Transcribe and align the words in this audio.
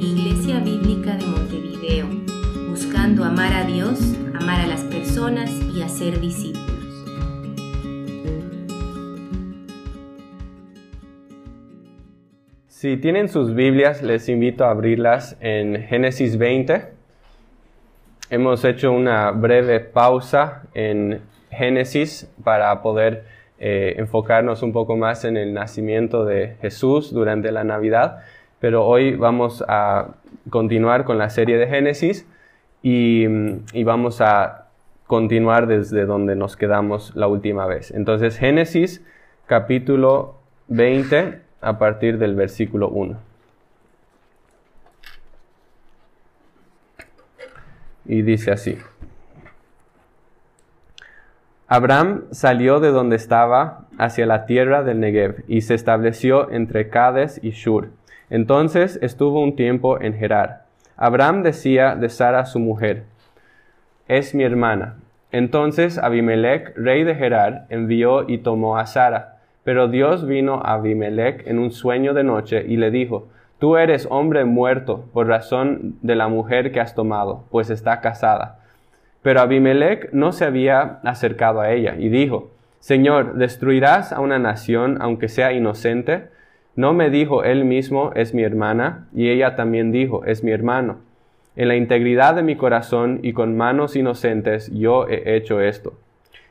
Iglesia 0.00 0.60
Bíblica 0.60 1.16
de 1.16 1.26
Montevideo, 1.26 2.06
buscando 2.68 3.24
amar 3.24 3.52
a 3.52 3.64
Dios, 3.64 3.98
amar 4.34 4.60
a 4.60 4.66
las 4.66 4.82
personas 4.82 5.50
y 5.74 5.82
hacer 5.82 6.20
discípulos. 6.20 6.68
Si 12.68 12.96
tienen 12.96 13.28
sus 13.28 13.54
Biblias, 13.54 14.02
les 14.04 14.28
invito 14.28 14.64
a 14.64 14.70
abrirlas 14.70 15.36
en 15.40 15.82
Génesis 15.88 16.38
20. 16.38 16.84
Hemos 18.30 18.64
hecho 18.64 18.92
una 18.92 19.32
breve 19.32 19.80
pausa 19.80 20.62
en 20.74 21.20
Génesis 21.50 22.30
para 22.44 22.80
poder 22.80 23.24
eh, 23.58 23.96
enfocarnos 23.98 24.62
un 24.62 24.72
poco 24.72 24.96
más 24.96 25.24
en 25.24 25.36
el 25.36 25.52
nacimiento 25.52 26.24
de 26.24 26.54
Jesús 26.60 27.12
durante 27.12 27.50
la 27.50 27.64
Navidad, 27.64 28.20
pero 28.60 28.84
hoy 28.86 29.14
vamos 29.14 29.64
a 29.68 30.14
continuar 30.50 31.04
con 31.04 31.18
la 31.18 31.30
serie 31.30 31.58
de 31.58 31.66
Génesis 31.66 32.26
y, 32.82 33.26
vamos 33.84 34.20
a 34.20 34.66
continuar 35.06 35.66
desde 35.66 36.04
donde 36.06 36.36
nos 36.36 36.56
quedamos 36.56 37.14
la 37.16 37.28
última 37.28 37.66
vez. 37.66 37.90
Entonces, 37.90 38.36
Génesis 38.36 39.04
capítulo 39.46 40.36
20 40.68 41.40
a 41.60 41.78
partir 41.78 42.18
del 42.18 42.34
versículo 42.34 42.88
1. 42.88 43.16
Y 48.06 48.22
dice 48.22 48.50
así. 48.50 48.78
Abraham 51.66 52.24
salió 52.30 52.80
de 52.80 52.88
donde 52.88 53.16
estaba 53.16 53.86
hacia 53.98 54.24
la 54.24 54.46
tierra 54.46 54.82
del 54.82 55.00
Negev 55.00 55.44
y 55.48 55.60
se 55.60 55.74
estableció 55.74 56.50
entre 56.50 56.88
Cades 56.88 57.38
y 57.42 57.50
Shur. 57.50 57.90
Entonces 58.30 58.98
estuvo 59.02 59.42
un 59.42 59.56
tiempo 59.56 60.00
en 60.00 60.14
Gerar. 60.14 60.64
Abraham 60.96 61.42
decía 61.42 61.94
de 61.96 62.08
Sara 62.08 62.44
su 62.46 62.58
mujer, 62.58 63.04
es 64.08 64.34
mi 64.34 64.44
hermana. 64.44 64.96
Entonces 65.32 65.98
Abimelech, 65.98 66.72
rey 66.76 67.04
de 67.04 67.14
Gerar, 67.14 67.66
envió 67.68 68.28
y 68.28 68.38
tomó 68.38 68.78
a 68.78 68.86
Sara. 68.86 69.38
Pero 69.64 69.88
Dios 69.88 70.26
vino 70.26 70.62
a 70.64 70.74
Abimelech 70.74 71.46
en 71.46 71.58
un 71.58 71.70
sueño 71.70 72.14
de 72.14 72.24
noche 72.24 72.64
y 72.66 72.76
le 72.76 72.90
dijo, 72.90 73.28
Tú 73.58 73.76
eres 73.76 74.06
hombre 74.08 74.44
muerto 74.44 75.06
por 75.12 75.26
razón 75.26 75.96
de 76.00 76.14
la 76.14 76.28
mujer 76.28 76.70
que 76.70 76.80
has 76.80 76.94
tomado, 76.94 77.44
pues 77.50 77.70
está 77.70 78.00
casada. 78.00 78.60
Pero 79.20 79.40
Abimelech 79.40 80.12
no 80.12 80.30
se 80.30 80.44
había 80.44 81.00
acercado 81.02 81.60
a 81.60 81.72
ella 81.72 81.96
y 81.98 82.08
dijo, 82.08 82.52
Señor, 82.78 83.34
¿destruirás 83.34 84.12
a 84.12 84.20
una 84.20 84.38
nación 84.38 84.98
aunque 85.00 85.28
sea 85.28 85.52
inocente? 85.52 86.28
¿No 86.78 86.92
me 86.92 87.10
dijo 87.10 87.42
él 87.42 87.64
mismo, 87.64 88.12
es 88.14 88.34
mi 88.34 88.44
hermana? 88.44 89.08
Y 89.12 89.30
ella 89.30 89.56
también 89.56 89.90
dijo, 89.90 90.24
es 90.24 90.44
mi 90.44 90.52
hermano. 90.52 90.98
En 91.56 91.66
la 91.66 91.74
integridad 91.74 92.36
de 92.36 92.44
mi 92.44 92.54
corazón 92.54 93.18
y 93.24 93.32
con 93.32 93.56
manos 93.56 93.96
inocentes 93.96 94.70
yo 94.72 95.08
he 95.08 95.34
hecho 95.34 95.60
esto. 95.60 95.94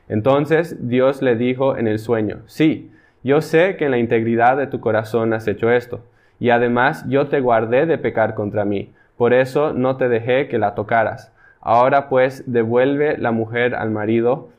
Entonces 0.06 0.86
Dios 0.86 1.22
le 1.22 1.34
dijo 1.34 1.78
en 1.78 1.88
el 1.88 1.98
sueño, 1.98 2.40
sí, 2.44 2.90
yo 3.24 3.40
sé 3.40 3.76
que 3.78 3.86
en 3.86 3.90
la 3.92 3.96
integridad 3.96 4.58
de 4.58 4.66
tu 4.66 4.80
corazón 4.80 5.32
has 5.32 5.48
hecho 5.48 5.70
esto, 5.70 6.04
y 6.38 6.50
además 6.50 7.06
yo 7.08 7.28
te 7.28 7.40
guardé 7.40 7.86
de 7.86 7.96
pecar 7.96 8.34
contra 8.34 8.66
mí, 8.66 8.92
por 9.16 9.32
eso 9.32 9.72
no 9.72 9.96
te 9.96 10.10
dejé 10.10 10.46
que 10.48 10.58
la 10.58 10.74
tocaras. 10.74 11.32
Ahora 11.62 12.10
pues 12.10 12.44
devuelve 12.46 13.16
la 13.16 13.32
mujer 13.32 13.74
al 13.74 13.90
marido, 13.90 14.50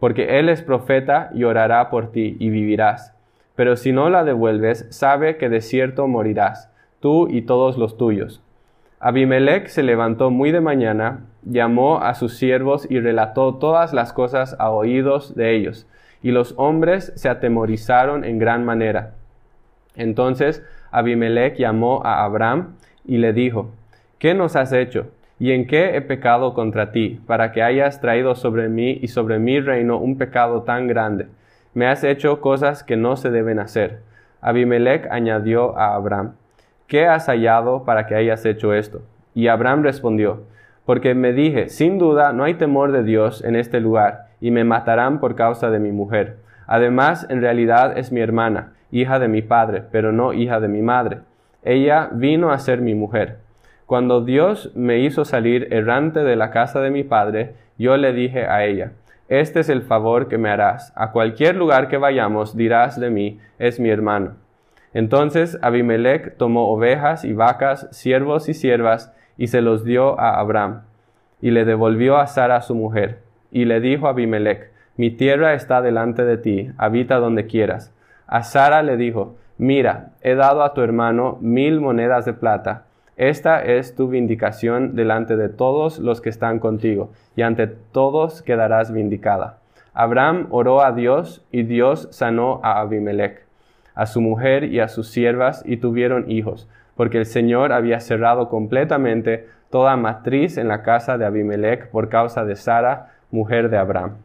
porque 0.00 0.38
él 0.38 0.48
es 0.48 0.62
profeta 0.62 1.28
y 1.34 1.44
orará 1.44 1.90
por 1.90 2.12
ti 2.12 2.38
y 2.40 2.48
vivirás. 2.48 3.17
Pero 3.58 3.74
si 3.74 3.90
no 3.90 4.08
la 4.08 4.22
devuelves, 4.22 4.86
sabe 4.90 5.36
que 5.36 5.48
de 5.48 5.62
cierto 5.62 6.06
morirás, 6.06 6.70
tú 7.00 7.26
y 7.28 7.42
todos 7.42 7.76
los 7.76 7.96
tuyos. 7.96 8.40
Abimelech 9.00 9.66
se 9.66 9.82
levantó 9.82 10.30
muy 10.30 10.52
de 10.52 10.60
mañana, 10.60 11.24
llamó 11.42 12.00
a 12.00 12.14
sus 12.14 12.36
siervos 12.36 12.86
y 12.88 13.00
relató 13.00 13.56
todas 13.56 13.92
las 13.92 14.12
cosas 14.12 14.54
a 14.60 14.70
oídos 14.70 15.34
de 15.34 15.56
ellos, 15.56 15.88
y 16.22 16.30
los 16.30 16.54
hombres 16.56 17.12
se 17.16 17.28
atemorizaron 17.28 18.22
en 18.22 18.38
gran 18.38 18.64
manera. 18.64 19.14
Entonces 19.96 20.64
Abimelech 20.92 21.56
llamó 21.56 22.00
a 22.04 22.22
Abraham 22.22 22.76
y 23.04 23.18
le 23.18 23.32
dijo, 23.32 23.72
¿Qué 24.20 24.34
nos 24.34 24.54
has 24.54 24.72
hecho? 24.72 25.08
¿Y 25.40 25.50
en 25.50 25.66
qué 25.66 25.96
he 25.96 26.00
pecado 26.00 26.54
contra 26.54 26.92
ti, 26.92 27.20
para 27.26 27.50
que 27.50 27.64
hayas 27.64 28.00
traído 28.00 28.36
sobre 28.36 28.68
mí 28.68 29.00
y 29.02 29.08
sobre 29.08 29.40
mi 29.40 29.58
reino 29.58 29.98
un 29.98 30.16
pecado 30.16 30.62
tan 30.62 30.86
grande? 30.86 31.26
Me 31.78 31.86
has 31.86 32.02
hecho 32.02 32.40
cosas 32.40 32.82
que 32.82 32.96
no 32.96 33.14
se 33.14 33.30
deben 33.30 33.60
hacer. 33.60 34.00
Abimelech 34.40 35.06
añadió 35.12 35.78
a 35.78 35.94
Abraham, 35.94 36.32
¿qué 36.88 37.06
has 37.06 37.26
hallado 37.26 37.84
para 37.84 38.08
que 38.08 38.16
hayas 38.16 38.44
hecho 38.46 38.74
esto? 38.74 39.02
Y 39.32 39.46
Abraham 39.46 39.84
respondió, 39.84 40.42
porque 40.84 41.14
me 41.14 41.32
dije, 41.32 41.68
sin 41.68 41.96
duda 41.96 42.32
no 42.32 42.42
hay 42.42 42.54
temor 42.54 42.90
de 42.90 43.04
Dios 43.04 43.44
en 43.44 43.54
este 43.54 43.78
lugar, 43.78 44.26
y 44.40 44.50
me 44.50 44.64
matarán 44.64 45.20
por 45.20 45.36
causa 45.36 45.70
de 45.70 45.78
mi 45.78 45.92
mujer. 45.92 46.38
Además, 46.66 47.28
en 47.30 47.42
realidad 47.42 47.96
es 47.96 48.10
mi 48.10 48.22
hermana, 48.22 48.72
hija 48.90 49.20
de 49.20 49.28
mi 49.28 49.42
padre, 49.42 49.84
pero 49.92 50.10
no 50.10 50.32
hija 50.32 50.58
de 50.58 50.66
mi 50.66 50.82
madre. 50.82 51.18
Ella 51.62 52.10
vino 52.12 52.50
a 52.50 52.58
ser 52.58 52.80
mi 52.80 52.96
mujer. 52.96 53.36
Cuando 53.86 54.24
Dios 54.24 54.72
me 54.74 54.98
hizo 54.98 55.24
salir 55.24 55.72
errante 55.72 56.24
de 56.24 56.34
la 56.34 56.50
casa 56.50 56.80
de 56.80 56.90
mi 56.90 57.04
padre, 57.04 57.54
yo 57.78 57.96
le 57.96 58.12
dije 58.12 58.46
a 58.46 58.64
ella, 58.64 58.90
Este 59.28 59.60
es 59.60 59.68
el 59.68 59.82
favor 59.82 60.28
que 60.28 60.38
me 60.38 60.48
harás. 60.48 60.92
A 60.96 61.12
cualquier 61.12 61.54
lugar 61.54 61.88
que 61.88 61.98
vayamos 61.98 62.56
dirás 62.56 62.98
de 62.98 63.10
mí, 63.10 63.38
es 63.58 63.78
mi 63.78 63.90
hermano. 63.90 64.36
Entonces 64.94 65.58
Abimelech 65.60 66.36
tomó 66.38 66.68
ovejas 66.68 67.24
y 67.24 67.34
vacas, 67.34 67.88
siervos 67.90 68.48
y 68.48 68.54
siervas, 68.54 69.14
y 69.36 69.48
se 69.48 69.60
los 69.60 69.84
dio 69.84 70.18
a 70.18 70.40
Abraham, 70.40 70.82
y 71.42 71.50
le 71.50 71.66
devolvió 71.66 72.16
a 72.16 72.26
Sara 72.26 72.62
su 72.62 72.74
mujer. 72.74 73.20
Y 73.50 73.66
le 73.66 73.80
dijo 73.80 74.06
a 74.06 74.10
Abimelech, 74.10 74.72
Mi 74.96 75.10
tierra 75.10 75.52
está 75.52 75.82
delante 75.82 76.24
de 76.24 76.38
ti, 76.38 76.70
habita 76.78 77.16
donde 77.16 77.46
quieras. 77.46 77.94
A 78.26 78.42
Sara 78.42 78.82
le 78.82 78.96
dijo, 78.96 79.36
Mira, 79.58 80.12
he 80.22 80.34
dado 80.36 80.62
a 80.62 80.72
tu 80.72 80.80
hermano 80.80 81.36
mil 81.40 81.80
monedas 81.80 82.24
de 82.24 82.32
plata 82.32 82.84
esta 83.18 83.64
es 83.64 83.96
tu 83.96 84.08
vindicación 84.08 84.94
delante 84.94 85.36
de 85.36 85.48
todos 85.48 85.98
los 85.98 86.20
que 86.20 86.30
están 86.30 86.60
contigo, 86.60 87.10
y 87.34 87.42
ante 87.42 87.66
todos 87.66 88.42
quedarás 88.42 88.92
vindicada. 88.92 89.58
Abraham 89.92 90.46
oró 90.50 90.82
a 90.82 90.92
Dios, 90.92 91.44
y 91.50 91.64
Dios 91.64 92.06
sanó 92.12 92.60
a 92.62 92.80
Abimelech, 92.80 93.44
a 93.96 94.06
su 94.06 94.20
mujer 94.20 94.64
y 94.64 94.78
a 94.78 94.86
sus 94.86 95.10
siervas, 95.10 95.64
y 95.66 95.78
tuvieron 95.78 96.30
hijos, 96.30 96.68
porque 96.94 97.18
el 97.18 97.26
Señor 97.26 97.72
había 97.72 97.98
cerrado 97.98 98.48
completamente 98.48 99.48
toda 99.68 99.96
matriz 99.96 100.56
en 100.56 100.68
la 100.68 100.82
casa 100.82 101.18
de 101.18 101.26
Abimelech 101.26 101.88
por 101.90 102.08
causa 102.08 102.44
de 102.44 102.54
Sara, 102.54 103.14
mujer 103.32 103.68
de 103.68 103.78
Abraham. 103.78 104.18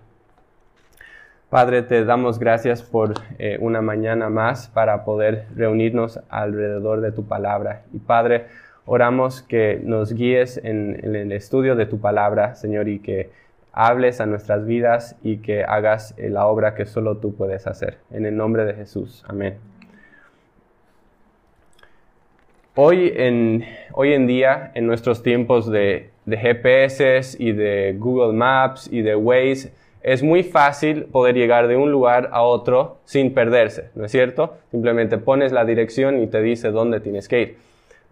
Padre, 1.49 1.83
te 1.83 2.03
damos 2.03 2.39
gracias 2.39 2.81
por 2.81 3.13
eh, 3.37 3.57
una 3.61 3.79
mañana 3.79 4.29
más 4.29 4.69
para 4.69 5.05
poder 5.05 5.45
reunirnos 5.55 6.19
alrededor 6.29 7.01
de 7.01 7.11
tu 7.11 7.27
palabra. 7.27 7.83
Y 7.93 7.99
Padre, 7.99 8.47
Oramos 8.85 9.41
que 9.41 9.79
nos 9.81 10.13
guíes 10.13 10.59
en, 10.63 10.99
el 11.03 11.31
estudio 11.31 11.75
de 11.75 11.85
tu 11.85 11.99
palabra, 11.99 12.55
Señor, 12.55 12.89
y 12.89 12.99
que 12.99 13.29
hables 13.71 14.19
a 14.19 14.25
nuestras 14.25 14.65
vidas 14.65 15.15
y 15.23 15.37
que 15.37 15.63
hagas 15.63 16.13
eh, 16.17 16.29
la 16.29 16.47
obra 16.47 16.75
que 16.75 16.85
solo 16.85 17.17
tú 17.17 17.33
puedes 17.33 17.65
hacer. 17.65 17.97
En 18.11 18.25
el 18.25 18.35
nombre 18.35 18.65
de 18.65 18.73
Jesús. 18.73 19.23
Amén. 19.27 19.57
Hoy 22.75 23.13
en, 23.15 23.65
hoy 23.93 24.13
en 24.13 24.27
día, 24.27 24.71
en 24.75 24.87
nuestros 24.87 25.23
tiempos 25.23 25.69
de, 25.71 26.09
de 26.25 26.37
GPS 26.37 27.37
y 27.39 27.51
de 27.51 27.95
Google 27.97 28.33
Maps 28.33 28.89
y 28.91 29.01
de 29.01 29.15
Waze, 29.15 29.71
es 30.01 30.21
muy 30.21 30.43
fácil 30.43 31.05
poder 31.05 31.35
llegar 31.35 31.67
de 31.69 31.77
un 31.77 31.89
lugar 31.89 32.29
a 32.33 32.41
otro 32.41 32.97
sin 33.05 33.33
perderse, 33.33 33.89
¿no 33.95 34.03
es 34.05 34.11
cierto? 34.11 34.57
Simplemente 34.71 35.17
pones 35.17 35.53
la 35.53 35.63
dirección 35.63 36.21
y 36.21 36.27
te 36.27 36.41
dice 36.41 36.71
dónde 36.71 36.99
tienes 36.99 37.29
que 37.29 37.41
ir. 37.41 37.57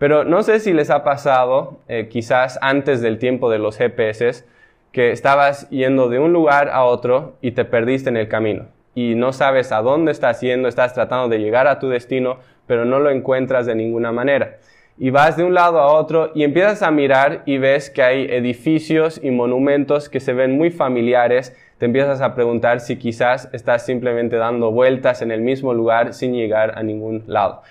Pero 0.01 0.23
no 0.23 0.41
sé 0.41 0.59
si 0.59 0.73
les 0.73 0.89
ha 0.89 1.03
pasado, 1.03 1.77
eh, 1.87 2.07
quizás 2.09 2.57
antes 2.63 3.03
del 3.03 3.19
tiempo 3.19 3.51
de 3.51 3.59
los 3.59 3.77
GPS, 3.77 4.45
que 4.91 5.11
estabas 5.11 5.69
yendo 5.69 6.09
de 6.09 6.17
un 6.17 6.33
lugar 6.33 6.69
a 6.69 6.85
otro 6.85 7.35
y 7.39 7.51
te 7.51 7.65
perdiste 7.65 8.09
en 8.09 8.17
el 8.17 8.27
camino 8.27 8.65
y 8.95 9.13
no 9.13 9.31
sabes 9.31 9.71
a 9.71 9.83
dónde 9.83 10.11
estás 10.11 10.41
yendo, 10.41 10.67
estás 10.67 10.95
tratando 10.95 11.29
de 11.29 11.37
llegar 11.37 11.67
a 11.67 11.77
tu 11.77 11.87
destino, 11.87 12.39
pero 12.65 12.83
no 12.83 12.97
lo 12.97 13.11
encuentras 13.11 13.67
de 13.67 13.75
ninguna 13.75 14.11
manera. 14.11 14.57
Y 14.97 15.11
vas 15.11 15.37
de 15.37 15.43
un 15.43 15.53
lado 15.53 15.79
a 15.79 15.93
otro 15.93 16.31
y 16.33 16.45
empiezas 16.45 16.81
a 16.81 16.89
mirar 16.89 17.43
y 17.45 17.59
ves 17.59 17.91
que 17.91 18.01
hay 18.01 18.23
edificios 18.23 19.19
y 19.23 19.29
monumentos 19.29 20.09
que 20.09 20.19
se 20.19 20.33
ven 20.33 20.57
muy 20.57 20.71
familiares. 20.71 21.55
Te 21.77 21.85
empiezas 21.85 22.21
a 22.21 22.33
preguntar 22.33 22.79
si 22.79 22.97
quizás 22.97 23.49
estás 23.53 23.85
simplemente 23.85 24.37
dando 24.37 24.71
vueltas 24.71 25.21
en 25.21 25.29
el 25.29 25.41
mismo 25.41 25.75
lugar 25.75 26.15
sin 26.15 26.33
llegar 26.33 26.75
a 26.75 26.81
ningún 26.81 27.23
lado. 27.27 27.61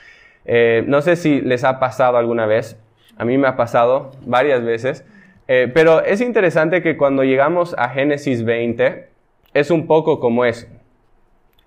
Eh, 0.44 0.84
no 0.87 1.02
sé 1.02 1.16
si 1.16 1.40
les 1.40 1.64
ha 1.64 1.78
pasado 1.78 2.16
alguna 2.16 2.46
vez, 2.46 2.78
a 3.16 3.25
mí 3.25 3.38
me 3.38 3.48
ha 3.48 3.56
pasado 3.56 4.12
varias 4.25 4.64
veces, 4.64 5.04
eh, 5.48 5.70
pero 5.72 6.04
es 6.04 6.20
interesante 6.20 6.82
que 6.82 6.96
cuando 6.96 7.25
llegamos 7.25 7.75
a 7.76 7.88
Génesis 7.88 8.44
20, 8.44 9.08
es 9.52 9.70
un 9.70 9.87
poco 9.87 10.20
como 10.20 10.44
eso. 10.44 10.66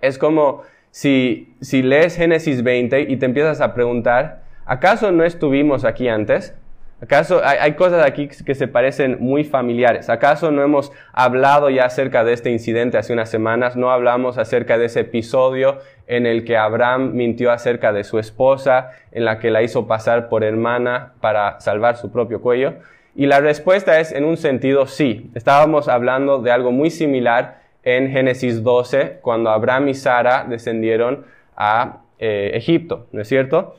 Es 0.01 0.17
como 0.17 0.61
si, 0.89 1.53
si 1.61 1.81
lees 1.81 2.15
Génesis 2.15 2.63
20 2.63 3.01
y 3.01 3.17
te 3.17 3.25
empiezas 3.25 3.61
a 3.61 3.73
preguntar, 3.73 4.43
¿acaso 4.65 5.11
no 5.11 5.23
estuvimos 5.23 5.85
aquí 5.85 6.07
antes? 6.07 6.55
¿Acaso 7.03 7.41
hay, 7.43 7.73
cosas 7.73 8.05
aquí 8.05 8.29
que 8.29 8.55
se 8.55 8.69
parecen 8.69 9.17
muy 9.19 9.43
familiares? 9.43 10.09
¿Acaso 10.09 10.51
no 10.51 10.63
hemos 10.63 10.93
hablado 11.11 11.69
ya 11.69 11.83
acerca 11.83 12.23
de 12.23 12.31
este 12.31 12.49
incidente 12.49 12.97
hace 12.97 13.11
unas 13.11 13.29
semanas? 13.29 13.75
¿No 13.75 13.91
hablamos 13.91 14.37
acerca 14.37 14.77
de 14.77 14.85
ese 14.85 15.01
episodio 15.01 15.79
en 16.07 16.25
el 16.25 16.45
que 16.45 16.57
Abraham 16.57 17.13
mintió 17.13 17.51
acerca 17.51 17.93
de 17.93 18.03
su 18.03 18.19
esposa, 18.19 18.91
en 19.11 19.25
la 19.25 19.39
que 19.39 19.51
la 19.51 19.61
hizo 19.61 19.87
pasar 19.87 20.29
por 20.29 20.43
hermana 20.43 21.13
para 21.21 21.59
salvar 21.59 21.97
su 21.97 22.11
propio 22.11 22.41
cuello? 22.41 22.75
Y 23.15 23.27
la 23.27 23.39
respuesta 23.39 23.99
es 23.99 24.11
en 24.11 24.25
un 24.25 24.37
sentido 24.37 24.87
sí. 24.87 25.29
Estábamos 25.35 25.87
hablando 25.87 26.39
de 26.39 26.51
algo 26.51 26.71
muy 26.71 26.89
similar 26.89 27.61
en 27.83 28.09
Génesis 28.09 28.63
12, 28.63 29.19
cuando 29.21 29.49
Abraham 29.49 29.89
y 29.89 29.93
Sara 29.93 30.45
descendieron 30.47 31.25
a 31.55 32.01
eh, 32.19 32.51
Egipto, 32.55 33.07
¿no 33.11 33.21
es 33.21 33.27
cierto? 33.27 33.75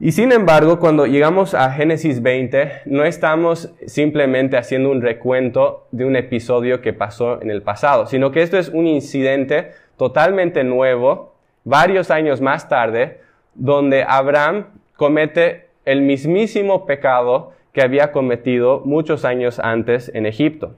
Y 0.00 0.10
sin 0.10 0.32
embargo, 0.32 0.80
cuando 0.80 1.06
llegamos 1.06 1.54
a 1.54 1.70
Génesis 1.70 2.22
20, 2.22 2.82
no 2.86 3.04
estamos 3.04 3.72
simplemente 3.86 4.56
haciendo 4.56 4.90
un 4.90 5.00
recuento 5.00 5.86
de 5.92 6.04
un 6.04 6.16
episodio 6.16 6.80
que 6.80 6.92
pasó 6.92 7.40
en 7.40 7.52
el 7.52 7.62
pasado, 7.62 8.06
sino 8.06 8.32
que 8.32 8.42
esto 8.42 8.58
es 8.58 8.68
un 8.68 8.88
incidente 8.88 9.70
totalmente 9.96 10.64
nuevo, 10.64 11.31
varios 11.64 12.10
años 12.10 12.40
más 12.40 12.68
tarde, 12.68 13.20
donde 13.54 14.04
Abraham 14.06 14.66
comete 14.96 15.68
el 15.84 16.02
mismísimo 16.02 16.86
pecado 16.86 17.52
que 17.72 17.82
había 17.82 18.12
cometido 18.12 18.82
muchos 18.84 19.24
años 19.24 19.58
antes 19.58 20.10
en 20.14 20.26
Egipto. 20.26 20.74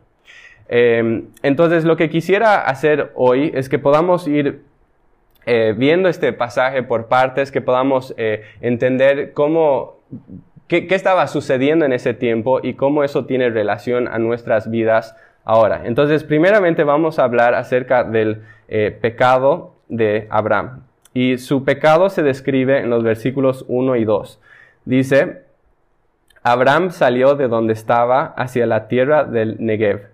Em, 0.69 1.26
entonces, 1.42 1.84
lo 1.84 1.96
que 1.96 2.08
quisiera 2.08 2.60
hacer 2.60 3.12
hoy 3.14 3.52
es 3.54 3.69
que 3.69 3.78
podamos 3.78 4.26
ir 4.26 4.62
eh, 5.46 5.75
viendo 5.76 6.08
este 6.08 6.32
pasaje 6.32 6.82
por 6.82 7.06
partes, 7.06 7.50
que 7.50 7.60
podamos 7.60 8.14
eh, 8.16 8.44
entender 8.62 9.32
cómo, 9.32 9.98
qué, 10.69 10.87
estaba 10.90 11.26
sucediendo 11.26 11.84
en 11.84 11.92
ese 11.92 12.14
tiempo 12.14 12.60
y 12.62 12.75
cómo 12.75 13.04
eso 13.04 13.26
tiene 13.26 13.50
relación 13.50 14.08
a 14.08 14.19
nuestras 14.19 14.70
vidas 14.70 15.14
ahora. 15.44 15.82
Entonces, 15.84 16.25
primeramente 16.25 16.84
vamos 16.84 17.19
a 17.19 17.25
hablar 17.25 17.54
acerca 17.54 18.04
del 18.04 18.42
eh, 18.69 18.96
pecado 18.98 19.74
de 19.88 20.26
Abraham. 20.31 20.82
Y 21.12 21.38
su 21.38 21.64
pecado 21.64 22.08
se 22.10 22.22
describe 22.22 22.81
en 22.81 22.90
los 22.90 23.02
versículos 23.02 23.64
1 23.69 23.96
y 23.96 24.04
2. 24.04 24.40
Dice, 24.84 25.42
Abraham 26.42 26.90
salió 26.90 27.36
de 27.36 27.48
donde 27.48 27.72
estaba 27.72 28.34
hacia 28.36 28.66
la 28.66 28.88
tierra 28.88 29.25
del 29.25 29.56
Negev 29.60 30.08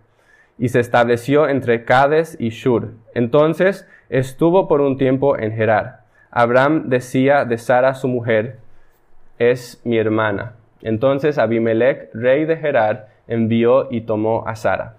y 0.58 0.68
se 0.68 0.78
estableció 0.78 1.48
entre 1.48 1.84
Cades 1.84 2.36
y 2.38 2.50
Shur. 2.50 2.92
Entonces 3.14 3.88
estuvo 4.10 4.68
por 4.68 4.80
un 4.80 4.98
tiempo 4.98 5.38
en 5.38 5.52
Gerar. 5.52 6.00
Abraham 6.30 6.84
decía 6.88 7.44
de 7.44 7.58
Sara 7.58 7.94
su 7.94 8.06
mujer, 8.06 8.58
es 9.38 9.80
mi 9.84 9.98
hermana. 9.98 10.52
Entonces 10.82 11.38
Abimelech, 11.38 12.10
rey 12.12 12.44
de 12.44 12.56
Gerar, 12.56 13.08
envió 13.26 13.90
y 13.90 14.02
tomó 14.02 14.46
a 14.46 14.54
Sara. 14.54 14.96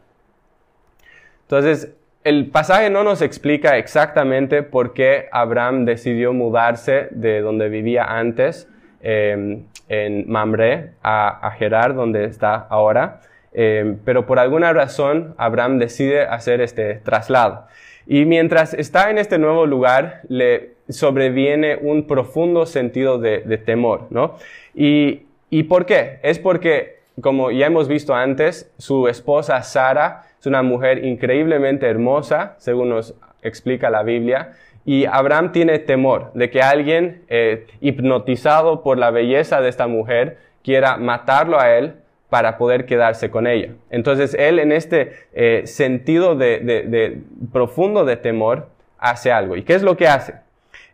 Entonces, 1.43 1.93
el 2.23 2.49
pasaje 2.49 2.89
no 2.89 3.03
nos 3.03 3.21
explica 3.21 3.77
exactamente 3.77 4.63
por 4.63 4.93
qué 4.93 5.27
Abraham 5.31 5.85
decidió 5.85 6.33
mudarse 6.33 7.07
de 7.11 7.41
donde 7.41 7.69
vivía 7.69 8.03
antes, 8.03 8.67
em, 9.01 9.63
en 9.89 10.29
Mamre, 10.29 10.91
a, 11.01 11.47
a 11.47 11.87
donde 11.89 12.25
está 12.25 12.55
ahora. 12.55 13.21
Em, 13.53 13.97
pero 14.05 14.25
por 14.25 14.39
alguna 14.39 14.71
razón 14.71 15.33
Abraham 15.37 15.79
decide 15.79 16.21
hacer 16.21 16.61
este 16.61 16.95
traslado. 16.95 17.67
Y 18.07 18.25
mientras 18.25 18.73
está 18.73 19.09
en 19.09 19.17
este 19.17 19.37
nuevo 19.37 19.65
lugar, 19.65 20.21
le 20.29 20.71
sobreviene 20.89 21.75
un 21.75 22.07
profundo 22.07 22.65
sentido 22.65 23.17
de, 23.17 23.39
temor, 23.57 24.07
¿no? 24.09 24.35
¿Y 24.73 25.63
por 25.63 25.85
qué? 25.85 26.19
Es 26.23 26.39
porque, 26.39 26.99
como 27.21 27.51
ya 27.51 27.67
hemos 27.67 27.87
visto 27.87 28.15
antes, 28.15 28.71
su 28.77 29.07
esposa 29.07 29.61
Sara 29.63 30.30
es 30.41 30.47
una 30.47 30.63
mujer 30.63 31.05
increíblemente 31.05 31.87
hermosa, 31.87 32.55
según 32.57 32.89
nos 32.89 33.13
explica 33.43 33.91
la 33.91 34.01
Biblia, 34.01 34.53
y 34.85 35.05
Abraham 35.05 35.51
tiene 35.51 35.77
temor 35.77 36.31
de 36.33 36.49
que 36.49 36.63
alguien 36.63 37.21
eh, 37.29 37.67
hipnotizado 37.79 38.81
por 38.81 38.97
la 38.97 39.11
belleza 39.11 39.61
de 39.61 39.69
esta 39.69 39.85
mujer 39.85 40.39
quiera 40.63 40.97
matarlo 40.97 41.59
a 41.59 41.77
él 41.77 41.93
para 42.29 42.57
poder 42.57 42.87
quedarse 42.87 43.29
con 43.29 43.45
ella. 43.45 43.73
Entonces 43.91 44.33
él 44.33 44.57
en 44.57 44.71
este 44.71 45.11
eh, 45.33 45.61
sentido 45.65 46.33
de, 46.35 47.21
profundo 47.53 48.03
de 48.03 48.17
temor 48.17 48.69
hace 48.97 49.31
algo. 49.31 49.55
¿Y 49.55 49.61
qué 49.61 49.75
es 49.75 49.83
lo 49.83 49.95
que 49.95 50.07
hace? 50.07 50.35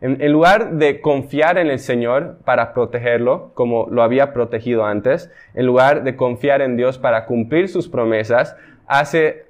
En, 0.02 0.30
lugar 0.30 0.72
de 0.72 1.00
confiar 1.00 1.56
en 1.56 1.68
el 1.68 1.78
Señor 1.78 2.36
para 2.44 2.74
protegerlo, 2.74 3.52
como 3.54 3.88
lo 3.90 4.02
había 4.02 4.34
protegido 4.34 4.84
antes, 4.84 5.30
en 5.54 5.64
lugar 5.64 6.04
de 6.04 6.16
confiar 6.16 6.60
en 6.60 6.76
Dios 6.76 6.98
para 6.98 7.24
cumplir 7.24 7.68
sus 7.68 7.88
promesas, 7.88 8.54
hace 8.88 9.46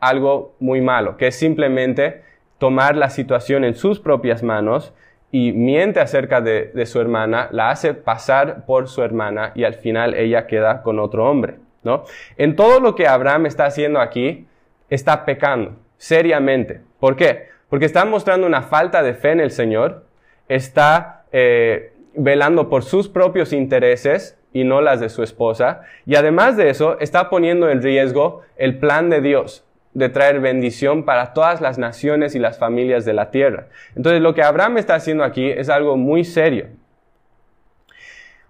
algo 0.00 0.54
muy 0.60 0.80
malo, 0.80 1.16
que 1.16 1.28
es 1.28 1.36
simplemente 1.36 2.22
tomar 2.58 2.96
la 2.96 3.10
situación 3.10 3.64
en 3.64 3.74
sus 3.74 4.00
propias 4.00 4.42
manos 4.42 4.92
y 5.30 5.52
miente 5.52 6.00
acerca 6.00 6.40
de, 6.40 6.86
su 6.86 7.00
hermana, 7.00 7.48
la 7.50 7.70
hace 7.70 7.94
pasar 7.94 8.66
por 8.66 8.88
su 8.88 9.02
hermana 9.02 9.52
y 9.54 9.64
al 9.64 9.74
final 9.74 10.14
ella 10.14 10.46
queda 10.46 10.82
con 10.82 11.00
otro 11.00 11.28
hombre, 11.28 11.56
¿no? 11.82 12.04
En 12.36 12.54
todo 12.54 12.78
lo 12.78 12.94
que 12.94 13.08
Abraham 13.08 13.46
está 13.46 13.66
haciendo 13.66 14.00
aquí, 14.00 14.46
está 14.90 15.24
pecando 15.24 15.76
seriamente. 15.96 16.82
¿Por 17.00 17.16
qué? 17.16 17.48
Porque 17.68 17.86
está 17.86 18.04
mostrando 18.04 18.46
una 18.46 18.62
falta 18.62 19.02
de 19.02 19.14
fe 19.14 19.32
en 19.32 19.40
el 19.40 19.50
Señor, 19.50 20.06
está 20.48 21.24
eh, 21.32 21.92
velando 22.14 22.68
por 22.68 22.84
sus 22.84 23.08
propios 23.08 23.52
intereses 23.52 24.38
y 24.54 24.64
no 24.64 24.80
las 24.80 25.00
de 25.00 25.10
su 25.10 25.22
esposa, 25.22 25.82
y 26.06 26.14
además 26.14 26.56
de 26.56 26.70
eso, 26.70 26.98
está 27.00 27.28
poniendo 27.28 27.68
en 27.68 27.82
riesgo 27.82 28.40
el 28.56 28.78
plan 28.78 29.10
de 29.10 29.20
Dios 29.20 29.64
de 29.92 30.08
traer 30.08 30.40
bendición 30.40 31.04
para 31.04 31.32
todas 31.32 31.60
las 31.60 31.78
naciones 31.78 32.34
y 32.34 32.38
las 32.38 32.58
familias 32.58 33.04
de 33.04 33.12
la 33.12 33.30
tierra. 33.30 33.66
Entonces 33.94 34.20
lo 34.20 34.34
que 34.34 34.42
Abraham 34.42 34.78
está 34.78 34.96
haciendo 34.96 35.24
aquí 35.24 35.48
es 35.48 35.68
algo 35.68 35.96
muy 35.96 36.24
serio. 36.24 36.68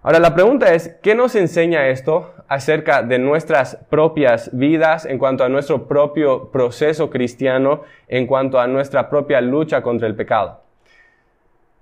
Ahora 0.03 0.19
la 0.19 0.35
pregunta 0.35 0.75
es, 0.75 0.97
¿qué 1.03 1.15
nos 1.15 1.35
enseña 1.35 1.89
esto 1.89 2.35
acerca 2.49 3.03
de 3.03 3.19
nuestras 3.19 3.77
propias 3.89 4.51
vidas 4.53 5.06
en 5.06 5.19
cuanto 5.19 5.45
a 5.45 5.49
nuestro 5.49 5.89
propio 5.89 6.51
proceso 6.51 7.09
cristiano, 7.09 7.83
en 8.09 8.27
cuanto 8.27 8.61
a 8.61 8.67
nuestra 8.67 9.09
propia 9.09 9.41
lucha 9.41 9.83
contra 9.83 10.06
el 10.06 10.15
pecado? 10.15 10.63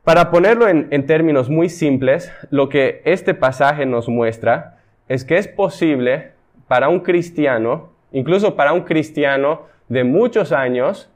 Para 0.04 0.30
ponerlo 0.30 0.68
en, 0.68 1.06
términos 1.06 1.48
muy 1.48 1.68
simples, 1.68 2.32
lo 2.50 2.68
que 2.68 3.02
este 3.04 3.34
pasaje 3.34 3.86
nos 3.86 4.08
muestra 4.08 4.78
es 5.08 5.24
que 5.24 5.38
es 5.38 5.46
posible 5.46 6.32
para 6.66 6.88
un 6.88 7.00
cristiano 7.00 7.92
incluso 8.12 8.54
para 8.54 8.72
un 8.72 8.82
cristiano 8.82 9.62
de 9.88 10.04
muchos 10.04 10.52
años, 10.52 11.10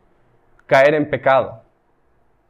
caer 0.66 0.94
en 0.94 1.08
pecado. 1.08 1.62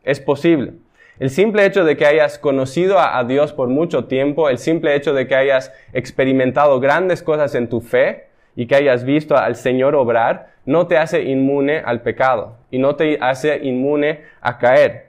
Es 0.02 0.20
posible. 0.20 0.74
El 1.18 1.30
simple 1.30 1.64
hecho 1.64 1.84
de 1.84 1.96
que 1.96 2.06
hayas 2.06 2.38
conocido 2.38 2.98
a, 2.98 3.22
Dios 3.24 3.52
por 3.52 3.68
mucho 3.68 4.04
tiempo, 4.04 4.48
el 4.48 4.58
simple 4.58 4.94
hecho 4.94 5.14
de 5.14 5.26
que 5.26 5.34
hayas 5.34 5.72
experimentado 5.92 6.78
grandes 6.78 7.22
cosas 7.22 7.54
en 7.54 7.68
tu 7.68 7.80
fe 7.80 8.26
y 8.54 8.66
que 8.66 8.76
hayas 8.76 9.04
visto 9.04 9.36
al 9.36 9.56
Señor 9.56 9.94
obrar, 9.94 10.50
no 10.66 10.86
te 10.86 10.98
hace 10.98 11.22
inmune 11.22 11.78
al 11.78 12.02
pecado 12.02 12.56
y 12.70 12.78
no 12.78 12.96
te 12.96 13.18
hace 13.20 13.58
inmune 13.64 14.22
a 14.40 14.58
caer. 14.58 15.05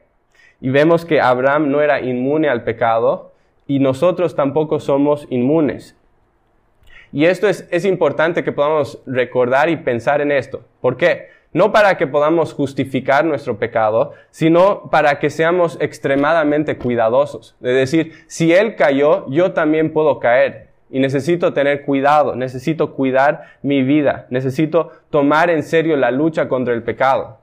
Y 0.60 0.70
vemos 0.70 1.06
que 1.06 1.22
Abraham 1.22 1.70
no 1.70 1.82
era 1.82 2.02
inmune 2.02 2.50
al 2.50 2.64
pecado 2.64 3.32
y 3.68 3.80
nosotros 3.80 4.36
tampoco 4.36 4.80
somos 4.80 5.28
inmunes. 5.30 5.96
Y 7.12 7.26
esto 7.26 7.48
es, 7.48 7.68
es 7.72 7.86
importante 7.86 8.44
que 8.44 8.52
podamos 8.52 9.02
recordar 9.06 9.70
y 9.70 9.78
pensar 9.78 10.22
en 10.22 10.32
esto. 10.32 10.62
¿Por 10.82 10.98
qué? 10.98 11.30
No 11.54 11.72
para 11.72 11.98
que 11.98 12.08
podamos 12.08 12.54
justificar 12.54 13.24
nuestro 13.24 13.58
pecado, 13.58 14.14
sino 14.30 14.90
para 14.90 15.18
que 15.20 15.30
seamos 15.30 15.78
extremadamente 15.80 16.78
cuidadosos. 16.78 17.56
Es 17.62 17.74
decir, 17.74 18.14
si 18.28 18.54
Él 18.54 18.76
cayó, 18.76 19.26
yo 19.30 19.54
también 19.54 19.94
puedo 19.94 20.20
caer. 20.20 20.68
Y 20.90 21.00
necesito 21.00 21.54
tener 21.54 21.84
cuidado, 21.84 22.36
necesito 22.36 22.94
cuidar 22.94 23.44
mi 23.62 23.84
vida, 23.84 24.26
necesito 24.30 24.92
tomar 25.10 25.50
en 25.50 25.64
serio 25.64 25.98
la 25.98 26.12
lucha 26.12 26.48
contra 26.48 26.74
el 26.74 26.84
pecado. 26.84 27.40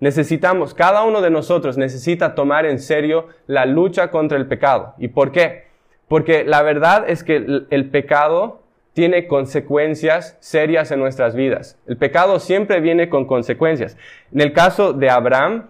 Necesitamos, 0.00 0.74
cada 0.74 1.02
uno 1.02 1.20
de 1.20 1.30
nosotros 1.30 1.78
necesita 1.78 2.34
tomar 2.34 2.66
en 2.66 2.78
serio 2.78 3.28
la 3.46 3.64
lucha 3.64 4.10
contra 4.10 4.36
el 4.36 4.46
pecado. 4.46 4.94
¿Y 4.98 5.08
por 5.08 5.32
qué? 5.32 5.64
Porque 6.08 6.44
la 6.44 6.62
verdad 6.62 7.04
es 7.08 7.24
que 7.24 7.36
el, 7.36 7.90
pecado 7.90 8.62
tiene 8.92 9.26
consecuencias 9.26 10.36
serias 10.40 10.90
en 10.90 11.00
nuestras 11.00 11.34
vidas. 11.34 11.78
El 11.86 11.96
pecado 11.96 12.38
siempre 12.38 12.80
viene 12.80 13.08
con 13.08 13.24
consecuencias. 13.24 13.96
En 14.32 14.40
el 14.40 14.52
caso 14.52 14.92
de 14.92 15.10
Abraham, 15.10 15.68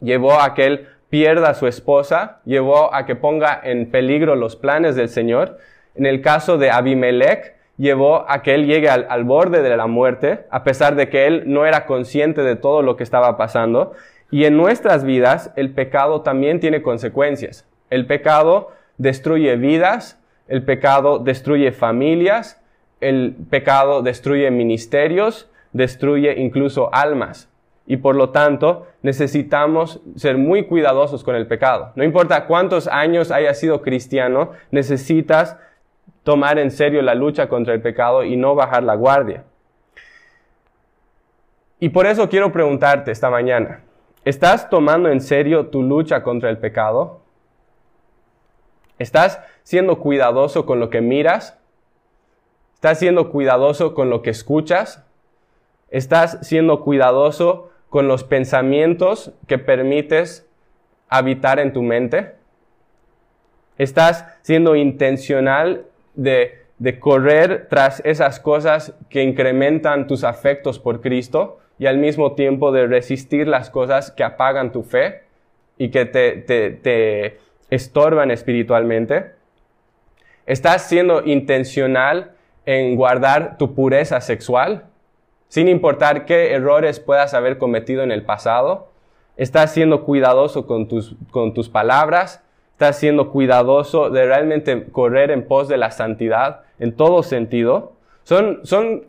llevó 0.00 0.40
a 0.40 0.54
que 0.54 0.66
él 0.66 0.88
pierda 1.10 1.50
a 1.50 1.54
su 1.54 1.66
esposa, 1.66 2.40
llevó 2.44 2.94
a 2.94 3.06
que 3.06 3.14
ponga 3.14 3.60
en 3.62 3.90
peligro 3.90 4.36
los 4.36 4.56
planes 4.56 4.96
del 4.96 5.08
Señor. 5.08 5.58
En 5.94 6.06
el 6.06 6.22
caso 6.22 6.56
de 6.56 6.70
Abimelech, 6.70 7.54
llevó 7.76 8.28
a 8.30 8.42
que 8.42 8.54
él 8.54 8.66
llegue 8.66 8.88
al, 8.88 9.06
al, 9.08 9.24
borde 9.24 9.62
de 9.62 9.76
la 9.76 9.86
muerte, 9.86 10.46
a 10.50 10.64
pesar 10.64 10.94
de 10.94 11.08
que 11.08 11.26
él 11.26 11.44
no 11.46 11.66
era 11.66 11.86
consciente 11.86 12.42
de 12.42 12.56
todo 12.56 12.82
lo 12.82 12.96
que 12.96 13.02
estaba 13.02 13.36
pasando. 13.36 13.92
Y 14.30 14.44
en 14.44 14.56
nuestras 14.56 15.04
vidas, 15.04 15.52
el 15.56 15.72
pecado 15.72 16.22
también 16.22 16.60
tiene 16.60 16.82
consecuencias. 16.82 17.66
El 17.90 18.06
pecado 18.06 18.70
destruye 18.98 19.56
vidas, 19.56 20.20
el 20.48 20.62
pecado 20.64 21.18
destruye 21.18 21.72
familias, 21.72 22.60
el 23.00 23.34
pecado 23.50 24.02
destruye 24.02 24.50
ministerios, 24.50 25.50
destruye 25.72 26.40
incluso 26.40 26.90
almas. 26.92 27.50
Y 27.86 27.98
por 27.98 28.16
lo 28.16 28.30
tanto, 28.30 28.86
necesitamos 29.02 30.00
ser 30.16 30.38
muy 30.38 30.64
cuidadosos 30.64 31.22
con 31.22 31.34
el 31.36 31.46
pecado. 31.46 31.92
No 31.96 32.04
importa 32.04 32.46
cuántos 32.46 32.88
años 32.88 33.30
hayas 33.30 33.58
sido 33.58 33.82
cristiano, 33.82 34.52
necesitas 34.70 35.58
tomar 36.24 36.58
en 36.58 36.70
serio 36.70 37.02
la 37.02 37.14
lucha 37.14 37.48
contra 37.48 37.74
el 37.74 37.82
pecado 37.82 38.24
y 38.24 38.36
no 38.36 38.54
bajar 38.54 38.82
la 38.82 38.96
guardia. 38.96 39.44
Y 41.78 41.90
por 41.90 42.06
eso 42.06 42.28
quiero 42.28 42.50
preguntarte 42.50 43.12
esta 43.12 43.30
mañana, 43.30 43.82
¿estás 44.24 44.70
tomando 44.70 45.10
en 45.10 45.20
serio 45.20 45.66
tu 45.66 45.82
lucha 45.82 46.22
contra 46.22 46.48
el 46.48 46.58
pecado? 46.58 47.20
¿Estás 48.98 49.40
siendo 49.64 49.98
cuidadoso 49.98 50.64
con 50.64 50.80
lo 50.80 50.88
que 50.88 51.02
miras? 51.02 51.58
¿Estás 52.74 53.00
siendo 53.00 53.30
cuidadoso 53.30 53.94
con 53.94 54.08
lo 54.08 54.22
que 54.22 54.30
escuchas? 54.30 55.04
¿Estás 55.90 56.38
siendo 56.42 56.80
cuidadoso 56.80 57.70
con 57.90 58.08
los 58.08 58.24
pensamientos 58.24 59.32
que 59.46 59.58
permites 59.58 60.48
habitar 61.08 61.58
en 61.58 61.72
tu 61.72 61.82
mente? 61.82 62.34
¿Estás 63.76 64.26
siendo 64.42 64.76
intencional 64.76 65.86
de, 66.14 66.64
de 66.78 66.98
correr 66.98 67.66
tras 67.68 68.00
esas 68.04 68.40
cosas 68.40 68.94
que 69.08 69.22
incrementan 69.22 70.06
tus 70.06 70.24
afectos 70.24 70.78
por 70.78 71.00
Cristo 71.00 71.58
y 71.78 71.86
al 71.86 71.98
mismo 71.98 72.34
tiempo 72.34 72.72
de 72.72 72.86
resistir 72.86 73.48
las 73.48 73.70
cosas 73.70 74.10
que 74.10 74.24
apagan 74.24 74.72
tu 74.72 74.82
fe 74.82 75.22
y 75.78 75.90
que 75.90 76.04
te, 76.04 76.32
te, 76.32 76.70
te 76.70 77.38
estorban 77.70 78.30
espiritualmente? 78.30 79.32
¿Estás 80.46 80.88
siendo 80.88 81.24
intencional 81.24 82.32
en 82.66 82.96
guardar 82.96 83.56
tu 83.58 83.74
pureza 83.74 84.20
sexual? 84.20 84.90
sin 85.54 85.68
importar 85.68 86.26
qué 86.26 86.52
errores 86.52 86.98
puedas 86.98 87.32
haber 87.32 87.58
cometido 87.58 88.02
en 88.02 88.10
el 88.10 88.24
pasado. 88.24 88.88
Estás 89.36 89.72
siendo 89.72 90.02
cuidadoso 90.04 90.66
con 90.66 90.88
tus, 90.88 91.14
con 91.30 91.54
tus 91.54 91.68
palabras, 91.68 92.43
estás 92.84 93.00
siendo 93.00 93.30
cuidadoso 93.30 94.10
de 94.10 94.26
realmente 94.26 94.84
correr 94.92 95.30
en 95.30 95.46
pos 95.46 95.68
de 95.68 95.78
la 95.78 95.90
santidad 95.90 96.60
en 96.78 96.94
todo 96.94 97.22
sentido. 97.22 97.94
Son, 98.24 98.60
son 98.64 99.04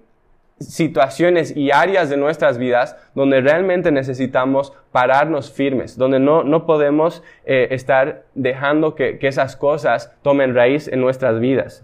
situaciones 0.60 1.56
y 1.58 1.72
áreas 1.72 2.10
de 2.10 2.16
nuestras 2.16 2.58
vidas 2.58 2.96
donde 3.16 3.42
realmente 3.42 3.92
necesitamos 3.92 4.72
pararnos 4.94 5.52
firmes, 5.52 5.98
donde 5.98 6.20
no, 6.20 6.44
no 6.44 6.66
podemos 6.66 7.22
eh, 7.44 7.68
estar 7.72 8.24
dejando 8.34 8.96
que, 8.96 9.20
que 9.20 9.28
esas 9.28 9.58
cosas 9.58 10.16
tomen 10.22 10.56
raíz 10.56 10.88
en 10.88 11.02
nuestras 11.02 11.42
vidas. 11.42 11.84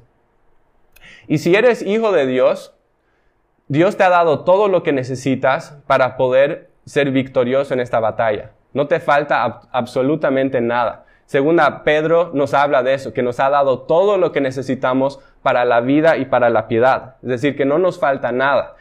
Y 1.28 1.40
si 1.40 1.56
eres 1.56 1.82
hijo 1.82 2.14
de 2.14 2.26
Dios, 2.26 2.74
Dios 3.68 3.98
te 3.98 4.06
ha 4.06 4.10
dado 4.10 4.46
todo 4.46 4.70
lo 4.70 4.82
que 4.82 4.94
necesitas 4.94 5.78
para 5.88 6.16
poder 6.16 6.70
ser 6.86 7.12
victorioso 7.12 7.74
en 7.74 7.82
esta 7.82 8.00
batalla. 8.00 8.52
No 8.72 8.88
te 8.88 9.02
falta 9.02 9.44
absolutamente 9.74 10.62
nada. 10.62 11.06
Segunda, 11.32 11.86
Pedro 11.86 12.32
nos 12.34 12.54
habla 12.54 12.84
de 12.84 12.94
eso, 12.94 13.14
que 13.14 13.24
nos 13.24 13.40
ha 13.40 13.50
dado 13.50 13.84
todo 13.84 14.18
lo 14.18 14.34
que 14.34 14.42
necesitamos 14.42 15.22
para 15.42 15.64
la 15.64 15.80
vida 15.80 16.18
y 16.18 16.26
para 16.26 16.50
la 16.50 16.68
piedad. 16.68 17.16
Es 17.24 17.30
decir, 17.30 17.56
que 17.56 17.64
no 17.64 17.80
nos 17.80 18.02
falta 18.02 18.34
nada. 18.34 18.76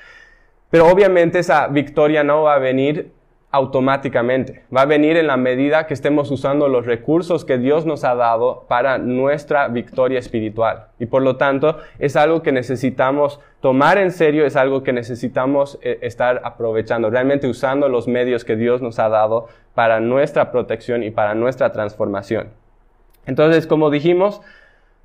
Pero 0.69 0.88
obviamente 0.88 1.38
esa 1.38 1.69
victoria 1.69 2.25
no 2.25 2.42
va 2.42 2.54
a 2.54 2.59
venir 2.59 3.12
automáticamente. 3.52 4.62
Va 4.75 4.83
a 4.83 4.87
venir 4.87 5.16
en 5.16 5.26
la 5.26 5.37
medida 5.37 5.87
que 5.87 5.95
estemos 5.95 6.30
usando 6.30 6.69
los 6.69 6.87
recursos 6.87 7.45
que 7.45 7.59
Dios 7.59 7.85
nos 7.85 8.04
ha 8.04 8.14
dado 8.14 8.64
para 8.69 8.99
nuestra 8.99 9.66
victoria 9.69 10.21
espiritual. 10.21 10.87
Y 11.00 11.07
por 11.07 11.23
lo 11.23 11.37
tanto, 11.37 11.78
es 11.99 12.14
algo 12.14 12.42
que 12.42 12.52
necesitamos 12.52 13.40
tomar 13.61 13.99
en 13.99 14.12
serio, 14.12 14.47
es 14.47 14.54
algo 14.54 14.85
que 14.85 14.92
necesitamos 14.92 15.78
eh, 15.83 15.99
estar 16.02 16.40
aprovechando, 16.45 17.11
realmente 17.11 17.49
usando 17.49 17.88
los 17.88 18.07
medios 18.07 18.45
que 18.45 18.54
Dios 18.54 18.83
nos 18.83 18.99
ha 19.00 19.09
dado 19.09 19.49
para 19.75 19.99
nuestra 19.99 20.52
protección 20.52 21.02
y 21.02 21.11
para 21.11 21.35
nuestra 21.35 21.73
transformación. 21.73 22.50
Entonces, 23.26 23.66
como 23.66 23.90
dijimos, 23.90 24.40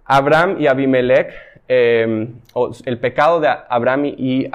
Abraham 0.06 0.58
y 0.60 0.68
Abimelech, 0.68 1.34
eh, 1.68 2.28
el 2.86 2.98
pecado 3.00 3.40
de 3.40 3.48
Abraham 3.48 4.06
y 4.06 4.48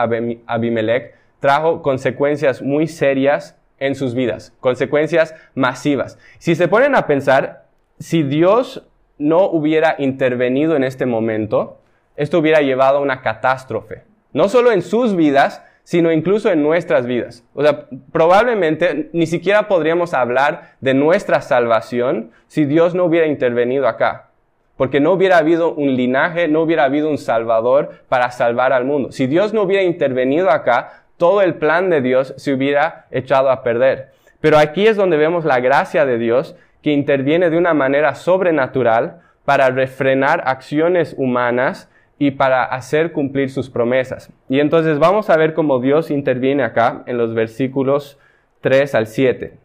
Abimelech 0.47 1.15
trajo 1.41 1.83
consecuencias 1.83 2.63
muy 2.63 2.87
serias 2.87 3.60
en 3.81 3.95
sus 3.95 4.15
vidas, 4.15 4.55
consecuencias 4.61 5.35
masivas. 5.55 6.19
Si 6.39 6.55
se 6.55 6.69
ponen 6.69 6.95
a 6.95 7.07
pensar, 7.07 7.65
si 7.99 8.23
Dios 8.23 8.87
no 9.19 9.47
hubiera 9.47 9.97
intervenido 9.99 10.77
en 10.77 10.85
este 10.85 11.07
momento, 11.07 11.81
esto 12.17 12.39
hubiera 12.39 12.61
llevado 12.61 12.99
a 12.99 13.03
una 13.03 13.23
catástrofe, 13.23 14.05
no 14.33 14.49
solo 14.49 14.73
en 14.73 14.83
sus 14.83 15.17
vidas, 15.17 15.63
sino 15.85 16.13
incluso 16.13 16.51
en 16.51 16.63
nuestras 16.63 17.07
vidas. 17.07 17.45
O 17.55 17.63
sea, 17.63 17.87
probablemente 18.13 19.11
ni 19.13 19.27
siquiera 19.27 19.67
podríamos 19.67 20.15
hablar 20.15 20.77
de 20.81 20.95
nuestra 20.95 21.41
salvación 21.41 22.31
si 22.47 22.65
Dios 22.65 22.95
no 22.95 23.05
hubiera 23.05 23.27
intervenido 23.27 23.89
acá. 23.89 24.29
Porque 24.77 25.01
no 25.01 25.13
hubiera 25.13 25.39
habido 25.39 25.75
un 25.75 25.95
linaje, 25.97 26.49
no 26.49 26.63
hubiera 26.63 26.85
habido 26.85 27.11
un 27.11 27.19
salvador 27.19 27.91
para 28.09 28.31
salvar 28.31 28.73
al 28.73 28.85
mundo. 28.85 29.13
Si 29.13 29.27
Dios 29.27 29.53
no 29.53 29.63
hubiera 29.63 29.83
intervenido 29.83 30.49
acá, 30.49 31.00
todo 31.21 31.43
el 31.43 31.57
plan 31.57 31.91
de 31.91 32.01
Dios 32.01 32.33
se 32.39 32.55
hubiera 32.55 33.05
echado 33.11 33.51
a 33.51 33.63
perder. 33.63 34.09
Pero 34.41 34.57
aquí 34.57 34.87
es 34.87 34.97
donde 34.97 35.19
vemos 35.19 35.45
la 35.45 35.61
gracia 35.61 36.07
de 36.07 36.17
Dios 36.17 36.57
que 36.83 36.93
interviene 36.93 37.51
de 37.51 37.59
una 37.59 37.75
manera 37.75 38.15
sobrenatural 38.15 39.21
para 39.45 39.69
refrenar 39.69 40.43
acciones 40.47 41.15
humanas 41.19 41.91
y 42.19 42.31
para 42.31 42.65
hacer 42.65 43.13
cumplir 43.13 43.51
sus 43.51 43.69
promesas. 43.69 44.33
Y 44.49 44.61
entonces 44.61 44.99
vamos 44.99 45.29
a 45.29 45.37
ver 45.37 45.53
cómo 45.53 45.79
Dios 45.79 46.11
interviene 46.11 46.63
acá 46.63 47.03
en 47.05 47.19
los 47.19 47.35
versículos 47.35 48.19
3 48.63 48.95
al 48.95 49.07
7. 49.07 49.59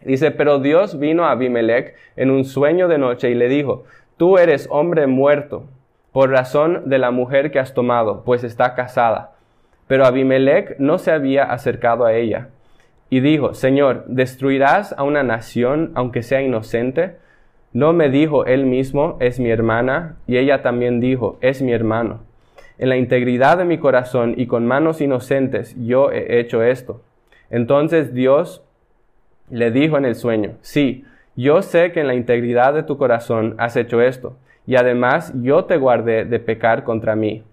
Dice, 0.00 0.32
pero 0.32 0.58
Dios 0.58 0.98
vino 0.98 1.24
a 1.24 1.30
Abimelech 1.30 1.94
en 2.16 2.32
un 2.32 2.44
sueño 2.44 2.88
de 2.88 2.98
noche 2.98 3.30
y 3.30 3.34
le 3.34 3.46
dijo, 3.46 3.84
tú 4.16 4.36
eres 4.36 4.66
hombre 4.68 5.06
muerto 5.06 5.62
por 6.10 6.30
razón 6.30 6.88
de 6.90 6.98
la 6.98 7.12
mujer 7.12 7.52
que 7.52 7.60
has 7.60 7.72
tomado, 7.72 8.24
pues 8.24 8.42
está 8.42 8.74
casada. 8.74 9.31
Pero 9.92 10.06
Abimelech 10.06 10.78
no 10.78 10.96
se 10.96 11.10
había 11.10 11.44
acercado 11.44 12.06
a 12.06 12.14
ella. 12.14 12.48
Y 13.10 13.20
dijo, 13.20 13.52
Señor, 13.52 14.06
¿destruirás 14.06 14.94
a 14.96 15.02
una 15.02 15.22
nación 15.22 15.92
aunque 15.94 16.22
sea 16.22 16.40
inocente? 16.40 17.16
No 17.74 17.92
me 17.92 18.08
dijo 18.08 18.46
él 18.46 18.64
mismo, 18.64 19.18
es 19.20 19.38
mi 19.38 19.50
hermana, 19.50 20.16
y 20.26 20.38
ella 20.38 20.62
también 20.62 20.98
dijo, 20.98 21.36
es 21.42 21.60
mi 21.60 21.74
hermano. 21.74 22.20
En 22.78 22.88
la 22.88 22.96
integridad 22.96 23.58
de 23.58 23.66
mi 23.66 23.76
corazón 23.76 24.32
y 24.38 24.46
con 24.46 24.66
manos 24.66 25.02
inocentes 25.02 25.76
yo 25.78 26.10
he 26.10 26.40
hecho 26.40 26.62
esto. 26.62 27.02
Entonces 27.50 28.14
Dios 28.14 28.64
le 29.50 29.70
dijo 29.72 29.98
en 29.98 30.06
el 30.06 30.14
sueño, 30.14 30.52
sí, 30.62 31.04
yo 31.36 31.60
sé 31.60 31.92
que 31.92 32.00
en 32.00 32.06
la 32.06 32.14
integridad 32.14 32.72
de 32.72 32.82
tu 32.82 32.96
corazón 32.96 33.56
has 33.58 33.76
hecho 33.76 34.00
esto, 34.00 34.38
y 34.66 34.76
además 34.76 35.34
yo 35.42 35.66
te 35.66 35.76
guardé 35.76 36.24
de 36.24 36.38
pecar 36.38 36.82
contra 36.82 37.14
mí 37.14 37.44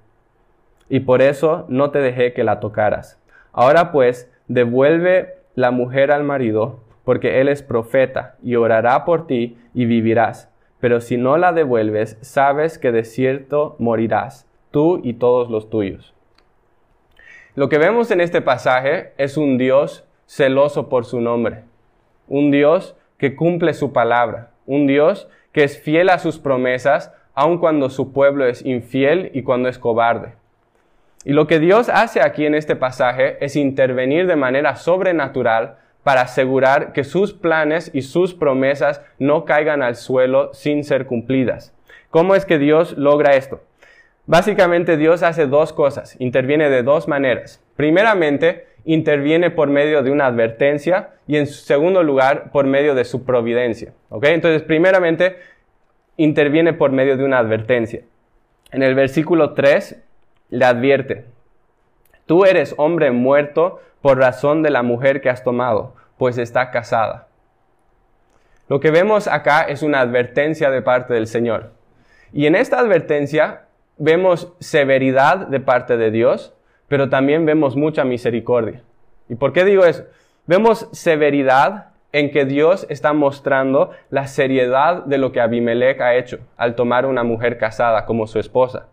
y 0.90 1.02
por 1.02 1.22
eso 1.22 1.66
no 1.70 1.92
te 1.92 2.00
dejé 2.00 2.34
que 2.34 2.44
la 2.44 2.60
tocaras. 2.60 3.22
Ahora 3.54 3.92
pues, 3.92 4.32
devuelve 4.48 5.36
la 5.56 5.72
mujer 5.72 6.12
al 6.12 6.24
marido, 6.24 6.80
porque 7.04 7.42
él 7.42 7.48
es 7.48 7.64
profeta, 7.64 8.36
y 8.44 8.56
orará 8.56 9.06
por 9.06 9.28
ti, 9.28 9.58
y 9.74 9.86
vivirás. 9.86 10.52
Pero 10.80 11.02
si 11.02 11.18
no 11.18 11.38
la 11.38 11.54
devuelves, 11.54 12.18
sabes 12.22 12.78
que 12.78 12.92
de 12.92 13.04
cierto 13.04 13.76
morirás, 13.80 14.48
tú 14.72 15.02
y 15.04 15.14
todos 15.14 15.50
los 15.50 15.70
tuyos. 15.70 16.14
Lo 17.56 17.68
que 17.68 17.78
vemos 17.78 18.12
en 18.12 18.22
este 18.22 18.42
pasaje 18.42 19.14
es 19.18 19.38
un 19.38 19.58
Dios 19.58 20.06
celoso 20.28 20.88
por 20.88 21.06
su 21.06 21.20
nombre, 21.20 21.64
un 22.28 22.52
Dios 22.52 22.96
que 23.18 23.36
cumple 23.36 23.74
su 23.74 23.92
palabra, 23.92 24.52
un 24.66 24.88
Dios 24.88 25.28
que 25.52 25.64
es 25.64 25.82
fiel 25.82 26.10
a 26.10 26.20
sus 26.20 26.40
promesas, 26.40 27.12
aun 27.34 27.58
cuando 27.58 27.90
su 27.90 28.14
pueblo 28.14 28.46
es 28.46 28.64
infiel 28.64 29.32
y 29.34 29.44
cuando 29.44 29.68
es 29.68 29.80
cobarde. 29.80 30.39
Y 31.26 31.34
lo 31.34 31.48
que 31.48 31.60
Dios 31.60 31.90
hace 31.90 32.22
aquí 32.22 32.46
en 32.46 32.56
este 32.56 32.76
pasaje 32.76 33.38
es 33.44 33.56
intervenir 33.56 34.26
de 34.26 34.38
manera 34.38 34.76
sobrenatural 34.78 35.78
para 36.04 36.22
asegurar 36.22 36.94
que 36.94 37.04
sus 37.04 37.34
planes 37.34 37.92
y 37.94 38.04
sus 38.04 38.34
promesas 38.34 39.02
no 39.20 39.44
caigan 39.44 39.84
al 39.84 39.96
suelo 39.96 40.54
sin 40.54 40.84
ser 40.84 41.06
cumplidas. 41.06 41.76
¿Cómo 42.10 42.36
es 42.36 42.46
que 42.46 42.58
Dios 42.58 42.98
logra 42.98 43.36
esto? 43.36 43.62
Básicamente 44.26 44.96
Dios 44.96 45.22
hace 45.24 45.46
dos 45.46 45.74
cosas, 45.74 46.16
interviene 46.20 46.70
de 46.70 46.84
dos 46.84 47.08
maneras. 47.08 47.64
Primeramente, 47.76 48.68
interviene 48.86 49.52
por 49.52 49.70
medio 49.70 50.04
de 50.04 50.12
una 50.12 50.28
advertencia 50.28 51.10
y 51.28 51.38
en 51.38 51.48
segundo 51.48 52.02
lugar, 52.02 52.52
por 52.52 52.66
medio 52.66 52.96
de 52.96 53.06
su 53.06 53.26
providencia. 53.26 53.94
¿Ok? 54.10 54.26
Entonces, 54.26 54.62
primeramente, 54.62 55.36
interviene 56.16 56.74
por 56.74 56.92
medio 56.92 57.18
de 57.18 57.24
una 57.24 57.40
advertencia. 57.40 58.02
En 58.72 58.84
el 58.84 58.96
versículo 58.96 59.54
3 59.54 60.02
le 60.50 60.66
advierte, 60.66 61.26
tú 62.26 62.46
eres 62.46 62.74
hombre 62.78 63.12
muerto 63.12 63.80
por 64.02 64.18
razón 64.18 64.64
de 64.64 64.70
la 64.70 64.84
mujer 64.84 65.22
que 65.22 65.30
has 65.30 65.44
tomado, 65.44 65.96
pues 66.18 66.38
está 66.38 66.72
casada. 66.72 67.28
Lo 68.68 68.80
que 68.80 68.92
vemos 68.92 69.28
acá 69.28 69.64
es 69.64 69.82
una 69.82 70.00
advertencia 70.00 70.70
de 70.70 70.82
parte 70.82 71.14
del 71.14 71.28
Señor. 71.28 71.72
Y 72.32 72.46
en 72.46 72.56
esta 72.56 72.80
advertencia 72.80 73.64
vemos 73.98 74.54
severidad 74.60 75.48
de 75.48 75.60
parte 75.60 75.98
de 75.98 76.12
Dios, 76.12 76.54
pero 76.88 77.10
también 77.10 77.46
vemos 77.46 77.76
mucha 77.76 78.04
misericordia. 78.04 78.84
¿Y 79.28 79.36
por 79.36 79.54
qué 79.54 79.66
digo 79.66 79.86
eso? 79.86 80.06
Vemos 80.46 80.88
severidad 80.92 81.90
en 82.12 82.32
que 82.32 82.46
Dios 82.46 82.88
está 82.90 83.14
mostrando 83.14 83.92
la 84.10 84.28
seriedad 84.28 85.04
de 85.06 85.18
lo 85.18 85.32
que 85.32 85.42
Abimelech 85.42 86.02
ha 86.02 86.16
hecho 86.16 86.40
al 86.58 86.76
tomar 86.76 87.06
una 87.06 87.24
mujer 87.24 87.58
casada 87.58 88.06
como 88.06 88.28
su 88.28 88.40
esposa. 88.40 88.88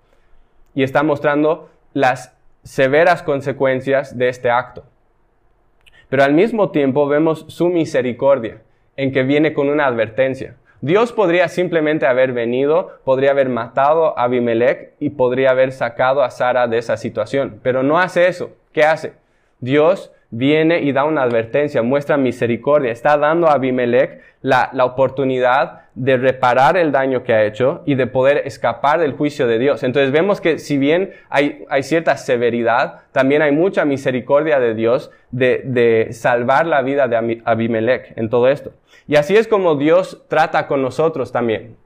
Y 0.76 0.84
está 0.84 1.02
mostrando 1.02 1.70
las 1.92 2.38
severas 2.62 3.24
consecuencias 3.24 4.16
de 4.16 4.28
este 4.28 4.50
acto. 4.50 4.84
Pero 6.08 6.22
al 6.22 6.34
mismo 6.34 6.70
tiempo 6.70 7.08
vemos 7.08 7.44
su 7.48 7.68
misericordia 7.68 8.62
en 8.96 9.10
que 9.10 9.24
viene 9.24 9.52
con 9.52 9.68
una 9.68 9.86
advertencia. 9.86 10.54
Dios 10.80 11.12
podría 11.12 11.48
simplemente 11.48 12.06
haber 12.06 12.32
venido, 12.32 13.00
podría 13.04 13.32
haber 13.32 13.48
matado 13.48 14.16
a 14.18 14.24
Abimelech 14.24 14.92
y 15.00 15.10
podría 15.10 15.50
haber 15.50 15.72
sacado 15.72 16.22
a 16.22 16.30
Sara 16.30 16.68
de 16.68 16.78
esa 16.78 16.96
situación, 16.96 17.58
pero 17.62 17.82
no 17.82 17.98
hace 17.98 18.28
eso. 18.28 18.50
¿Qué 18.72 18.84
hace? 18.84 19.14
Dios 19.58 20.12
viene 20.30 20.82
y 20.82 20.92
da 20.92 21.04
una 21.04 21.22
advertencia, 21.22 21.82
muestra 21.82 22.16
misericordia, 22.16 22.92
está 22.92 23.16
dando 23.16 23.48
a 23.48 23.54
Abimelech 23.54 24.20
la, 24.42 24.70
oportunidad 24.84 25.85
de 25.96 26.18
reparar 26.18 26.76
el 26.76 26.92
daño 26.92 27.24
que 27.24 27.32
ha 27.32 27.44
hecho 27.44 27.82
y 27.86 27.94
de 27.94 28.06
poder 28.06 28.42
escapar 28.44 29.00
del 29.00 29.14
juicio 29.14 29.46
de 29.46 29.58
Dios. 29.58 29.82
Entonces 29.82 30.12
vemos 30.12 30.42
que 30.42 30.58
si 30.58 30.76
bien 30.76 31.12
hay, 31.30 31.64
hay 31.70 31.82
cierta 31.82 32.18
severidad, 32.18 33.00
también 33.12 33.40
hay 33.40 33.50
mucha 33.50 33.86
misericordia 33.86 34.60
de 34.60 34.74
Dios 34.74 35.10
de, 35.30 35.62
de 35.64 36.12
salvar 36.12 36.66
la 36.66 36.82
vida 36.82 37.08
de 37.08 37.40
Abimelech 37.44 38.12
en 38.16 38.28
todo 38.28 38.48
esto. 38.48 38.72
Y 39.08 39.16
así 39.16 39.36
es 39.36 39.48
como 39.48 39.76
Dios 39.76 40.22
trata 40.28 40.66
con 40.66 40.82
nosotros 40.82 41.32
también. 41.32 41.76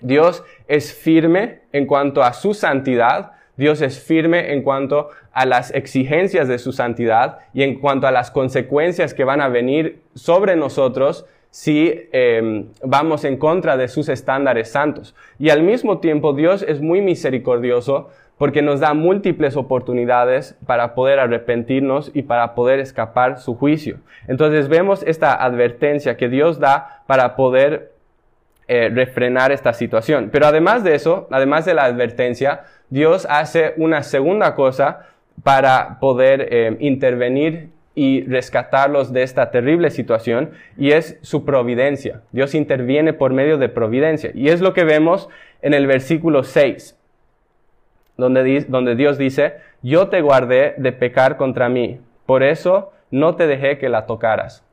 Dios 0.00 0.44
es 0.68 0.94
firme 0.94 1.62
en 1.72 1.86
cuanto 1.86 2.22
a 2.22 2.32
su 2.32 2.54
santidad, 2.54 3.32
Dios 3.56 3.82
es 3.82 4.00
firme 4.00 4.52
en 4.52 4.62
cuanto 4.62 5.10
a 5.32 5.44
las 5.44 5.74
exigencias 5.74 6.46
de 6.46 6.58
su 6.58 6.70
santidad 6.70 7.40
y 7.52 7.64
en 7.64 7.80
cuanto 7.80 8.06
a 8.06 8.12
las 8.12 8.30
consecuencias 8.30 9.12
que 9.12 9.24
van 9.24 9.40
a 9.40 9.48
venir 9.48 10.02
sobre 10.14 10.54
nosotros 10.54 11.26
si 11.50 12.08
em, 12.12 12.66
vamos 12.82 13.24
en 13.24 13.36
contra 13.36 13.76
de 13.76 13.88
sus 13.88 14.08
estándares 14.08 14.70
santos. 14.70 15.14
Y 15.38 15.50
al 15.50 15.62
mismo 15.62 15.98
tiempo 15.98 16.32
Dios 16.32 16.64
es 16.66 16.80
muy 16.80 17.00
misericordioso 17.00 18.10
porque 18.38 18.62
nos 18.62 18.80
da 18.80 18.94
múltiples 18.94 19.56
oportunidades 19.56 20.56
para 20.66 20.94
poder 20.94 21.18
arrepentirnos 21.18 22.10
y 22.14 22.22
para 22.22 22.54
poder 22.54 22.80
escapar 22.80 23.38
su 23.38 23.54
juicio. 23.54 23.98
Entonces 24.28 24.68
vemos 24.68 25.02
esta 25.06 25.34
advertencia 25.34 26.16
que 26.16 26.30
Dios 26.30 26.58
da 26.58 27.02
para 27.06 27.36
poder 27.36 27.92
eh, 28.66 28.88
refrenar 28.88 29.52
esta 29.52 29.72
situación. 29.74 30.30
Pero 30.32 30.46
además 30.46 30.84
de 30.84 30.94
eso, 30.94 31.28
además 31.30 31.66
de 31.66 31.74
la 31.74 31.84
advertencia, 31.84 32.62
Dios 32.88 33.26
hace 33.28 33.74
una 33.76 34.02
segunda 34.02 34.54
cosa 34.54 35.08
para 35.42 35.98
poder 36.00 36.48
eh, 36.50 36.76
intervenir 36.80 37.70
y 38.00 38.22
rescatarlos 38.22 39.12
de 39.12 39.22
esta 39.22 39.50
terrible 39.50 39.90
situación 39.90 40.52
y 40.78 40.92
es 40.92 41.18
su 41.20 41.44
providencia. 41.44 42.22
Dios 42.32 42.54
interviene 42.54 43.12
por 43.12 43.34
medio 43.34 43.58
de 43.58 43.68
providencia. 43.68 44.30
Y 44.32 44.48
es 44.48 44.62
lo 44.62 44.72
que 44.72 44.84
vemos 44.84 45.28
en 45.60 45.74
el 45.74 45.86
versículo 45.86 46.42
6, 46.42 46.98
donde, 48.16 48.64
donde 48.68 48.94
Dios 48.94 49.18
dice, 49.18 49.56
yo 49.82 50.08
te 50.08 50.22
guardé 50.22 50.72
de 50.78 50.92
pecar 50.92 51.36
contra 51.36 51.68
mí, 51.68 52.00
por 52.24 52.42
eso 52.42 52.90
no 53.10 53.36
te 53.36 53.46
dejé 53.46 53.76
que 53.76 53.90
la 53.90 54.06
tocaras. 54.06 54.64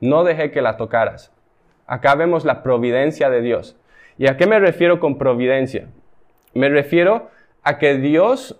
No 0.00 0.24
dejé 0.24 0.50
que 0.50 0.62
la 0.62 0.78
tocaras. 0.78 1.30
Acá 1.86 2.14
vemos 2.14 2.46
la 2.46 2.62
providencia 2.62 3.28
de 3.28 3.42
Dios. 3.42 3.76
¿Y 4.16 4.28
a 4.28 4.38
qué 4.38 4.46
me 4.46 4.58
refiero 4.58 4.98
con 4.98 5.18
providencia? 5.18 5.88
Me 6.54 6.70
refiero 6.70 7.28
a 7.62 7.76
que 7.76 7.98
Dios 7.98 8.58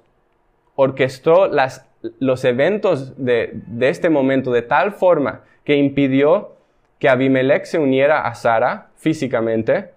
orquestó 0.74 1.46
las, 1.46 1.88
los 2.18 2.44
eventos 2.44 3.16
de, 3.22 3.50
de 3.66 3.88
este 3.88 4.10
momento 4.10 4.52
de 4.52 4.62
tal 4.62 4.92
forma 4.92 5.42
que 5.64 5.76
impidió 5.76 6.56
que 6.98 7.08
Abimelech 7.08 7.64
se 7.64 7.78
uniera 7.78 8.22
a 8.22 8.34
Sara 8.34 8.90
físicamente 8.96 9.90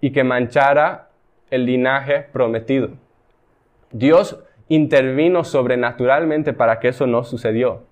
y 0.00 0.12
que 0.12 0.24
manchara 0.24 1.08
el 1.50 1.66
linaje 1.66 2.20
prometido. 2.32 2.90
Dios 3.90 4.38
intervino 4.68 5.44
sobrenaturalmente 5.44 6.52
para 6.52 6.80
que 6.80 6.88
eso 6.88 7.06
no 7.06 7.24
sucedió 7.24 7.82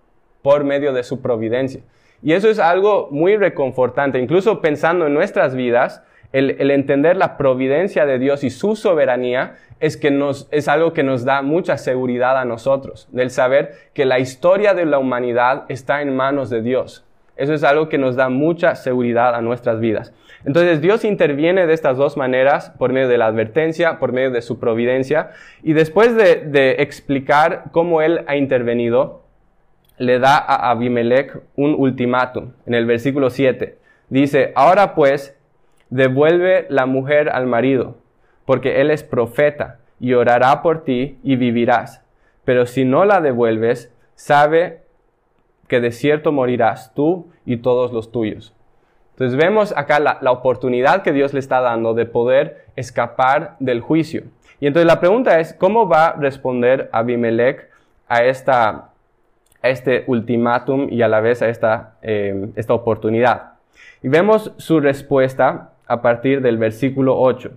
por 0.43 0.65
medio 0.65 0.93
de 0.93 1.03
su 1.03 1.23
providencia. 1.23 1.81
Y 2.23 2.33
eso 2.33 2.49
es 2.49 2.59
algo 2.59 3.09
muy 3.11 3.37
reconfortante, 3.37 4.19
incluso 4.19 4.61
pensando 4.61 5.07
en 5.07 5.15
nuestras 5.15 5.55
vidas, 5.55 6.03
el, 6.35 6.71
entender 6.73 7.17
la 7.17 7.37
providencia 7.37 8.07
de 8.07 8.19
Dios 8.19 8.43
y 8.43 8.51
su 8.51 8.75
soberanía 8.75 9.55
es, 9.79 9.97
que 9.97 10.11
nos, 10.11 10.49
es 10.51 10.67
algo 10.67 10.93
que 10.93 11.05
nos 11.05 11.25
da 11.25 11.43
mucha 11.43 11.79
seguridad 11.79 12.37
a 12.37 12.45
nosotros, 12.45 13.09
del 13.13 13.31
saber 13.31 13.75
que 13.95 14.05
la 14.05 14.19
historia 14.19 14.75
de 14.75 14.85
la 14.85 14.99
humanidad 14.99 15.65
está 15.69 16.03
en 16.03 16.15
manos 16.17 16.51
de 16.51 16.61
Dios. 16.61 17.05
Eso 17.37 17.55
es 17.55 17.63
algo 17.63 17.89
que 17.89 17.99
nos 17.99 18.17
da 18.17 18.29
mucha 18.29 18.75
seguridad 18.75 19.35
a 19.35 19.43
nuestras 19.43 19.79
vidas. 19.79 20.13
Entonces 20.45 20.81
Dios 20.81 21.05
interviene 21.05 21.69
de 21.69 21.73
estas 21.73 21.97
dos 21.97 22.17
maneras, 22.17 22.71
por 22.79 22.93
medio 22.93 23.09
de 23.09 23.19
la 23.19 23.27
advertencia, 23.27 24.01
por 24.01 24.13
medio 24.13 24.33
de 24.33 24.43
su 24.43 24.59
providencia, 24.59 25.31
y 25.63 25.73
después 25.73 26.17
de, 26.17 26.37
de 26.47 26.77
explicar 26.81 27.65
cómo 27.71 28.03
Él 28.03 28.25
ha 28.27 28.37
intervenido, 28.37 29.23
le 29.99 30.19
da 30.19 30.37
a 30.37 30.71
Abimelech 30.71 31.41
un 31.55 31.77
ultimátum 31.79 32.53
en 32.67 32.75
el 32.75 32.87
versículo 32.87 33.31
7. 33.31 33.79
Dice, 34.09 34.53
ahora 34.57 34.97
pues, 34.97 35.37
devuelve 35.91 36.67
la 36.69 36.87
mujer 36.87 37.29
al 37.29 37.47
marido, 37.47 37.97
porque 38.45 38.81
él 38.81 38.91
es 38.91 39.03
profeta, 39.03 39.79
y 40.01 40.15
orará 40.15 40.63
por 40.63 40.85
ti 40.85 41.19
y 41.23 41.37
vivirás. 41.37 42.03
Pero 42.45 42.67
si 42.67 42.85
no 42.85 43.05
la 43.05 43.21
devuelves, 43.21 43.93
sabe 44.15 44.83
que 45.69 45.81
de 45.81 45.93
cierto 45.93 46.33
morirás 46.33 46.93
tú 46.95 47.31
y 47.47 47.59
todos 47.59 47.93
los 47.93 48.13
tuyos. 48.13 48.55
Entonces 49.13 49.39
vemos 49.39 49.73
acá 49.77 50.01
la, 50.01 50.33
oportunidad 50.33 51.03
que 51.03 51.13
Dios 51.13 51.33
le 51.33 51.41
está 51.41 51.61
dando 51.61 51.95
de 51.95 52.05
poder 52.05 52.67
escapar 52.77 53.57
del 53.61 53.81
juicio. 53.81 54.25
Y 54.61 54.67
entonces 54.67 54.87
la 54.87 55.01
pregunta 55.01 55.39
es, 55.39 55.55
¿cómo 55.55 55.89
va 55.89 56.09
a 56.09 56.17
responder 56.17 56.89
Abimelech 56.93 57.71
a, 58.09 58.25
esta, 58.25 58.91
a 59.63 59.69
este 59.69 60.05
ultimátum 60.07 60.89
y 60.91 61.03
a 61.03 61.09
la 61.09 61.21
vez 61.21 61.43
a 61.43 61.49
esta, 61.49 61.95
eh, 62.03 62.49
esta 62.57 62.75
oportunidad? 62.75 63.53
Y 64.03 64.09
vemos 64.09 64.53
su 64.57 64.81
respuesta 64.81 65.71
a 65.87 66.03
partir 66.03 66.41
del 66.41 66.59
versículo 66.59 67.19
8. 67.19 67.51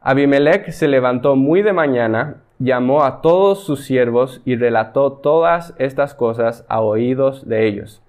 Abimelech 0.00 0.70
se 0.70 0.86
levantó 0.86 1.34
muy 1.34 1.62
de 1.62 1.72
mañana, 1.72 2.42
llamó 2.58 3.04
a 3.04 3.22
todos 3.22 3.64
sus 3.64 3.84
siervos 3.84 4.42
y 4.44 4.56
relató 4.56 5.12
todas 5.12 5.74
estas 5.78 6.14
cosas 6.14 6.64
a 6.68 6.80
oídos 6.80 7.48
de 7.48 7.66
ellos. 7.66 8.02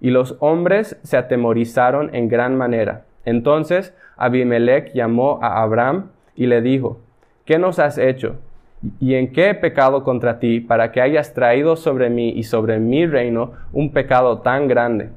Y 0.00 0.10
los 0.10 0.36
hombres 0.40 0.98
se 1.02 1.16
atemorizaron 1.16 2.14
en 2.14 2.28
gran 2.28 2.56
manera. 2.56 3.04
Entonces 3.24 3.94
Abimelech 4.16 4.92
llamó 4.94 5.38
a 5.42 5.62
Abraham 5.62 6.10
y 6.34 6.46
le 6.46 6.62
dijo, 6.62 7.00
¿qué 7.44 7.58
nos 7.58 7.78
has 7.78 7.98
hecho? 7.98 8.36
¿Y 9.00 9.14
en 9.14 9.32
qué 9.32 9.50
he 9.50 9.54
pecado 9.54 10.02
contra 10.04 10.38
ti 10.38 10.60
para 10.60 10.92
que 10.92 11.00
hayas 11.00 11.32
traído 11.32 11.76
sobre 11.76 12.10
mí 12.10 12.30
y 12.30 12.42
sobre 12.42 12.78
mi 12.78 13.06
reino 13.06 13.52
un 13.72 13.92
pecado 13.92 14.38
tan 14.38 14.68
grande? 14.68 15.10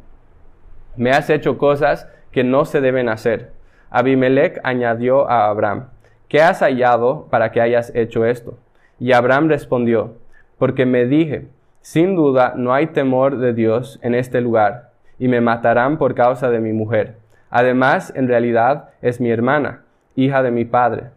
Me 0.97 1.11
has 1.11 1.29
hecho 1.29 1.57
cosas 1.57 2.09
que 2.31 2.43
no 2.43 2.65
se 2.65 2.81
deben 2.81 3.07
hacer. 3.07 3.51
Abimelech 3.89 4.59
añadió 4.63 5.29
a 5.29 5.47
Abraham, 5.47 5.89
¿qué 6.27 6.41
has 6.41 6.59
hallado 6.59 7.27
para 7.29 7.51
que 7.51 7.61
hayas 7.61 7.91
hecho 7.95 8.25
esto? 8.25 8.57
Y 8.99 9.13
Abraham 9.13 9.47
respondió, 9.47 10.15
porque 10.57 10.85
me 10.85 11.05
dije, 11.05 11.47
sin 11.81 12.15
duda 12.15 12.53
no 12.55 12.73
hay 12.73 12.87
temor 12.87 13.37
de 13.37 13.53
Dios 13.53 13.99
en 14.01 14.15
este 14.15 14.41
lugar, 14.41 14.89
y 15.19 15.27
me 15.27 15.39
matarán 15.39 15.97
por 15.97 16.15
causa 16.15 16.49
de 16.49 16.59
mi 16.59 16.73
mujer. 16.73 17.15
Además, 17.49 18.11
en 18.15 18.27
realidad 18.27 18.89
es 19.01 19.21
mi 19.21 19.29
hermana, 19.31 19.83
hija 20.15 20.43
de 20.43 20.51
mi 20.51 20.65
padre, 20.65 21.11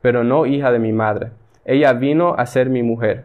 pero 0.00 0.24
no 0.24 0.46
hija 0.46 0.70
de 0.70 0.78
mi 0.78 0.92
madre. 0.92 1.30
Ella 1.64 1.92
vino 1.94 2.34
a 2.36 2.46
ser 2.46 2.68
mi 2.68 2.82
mujer. 2.82 3.24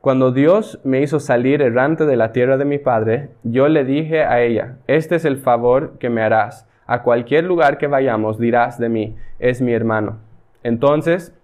Cuando 0.00 0.32
Dios 0.32 0.80
me 0.82 1.02
hizo 1.02 1.20
salir 1.20 1.60
errante 1.60 2.06
de 2.06 2.16
la 2.16 2.32
tierra 2.32 2.56
de 2.56 2.64
mi 2.64 2.78
padre, 2.78 3.28
yo 3.42 3.68
le 3.68 3.84
dije 3.84 4.24
a 4.24 4.40
ella, 4.40 4.78
este 4.86 5.16
es 5.16 5.26
el 5.26 5.36
favor 5.36 5.98
que 5.98 6.08
me 6.08 6.22
harás. 6.22 6.66
A 6.86 7.02
cualquier 7.02 7.44
lugar 7.44 7.76
que 7.76 7.86
vayamos 7.86 8.38
dirás 8.38 8.78
de 8.78 8.88
mí, 8.88 9.16
es 9.38 9.60
mi 9.60 9.74
hermano. 9.74 10.16
Entonces 10.62 11.36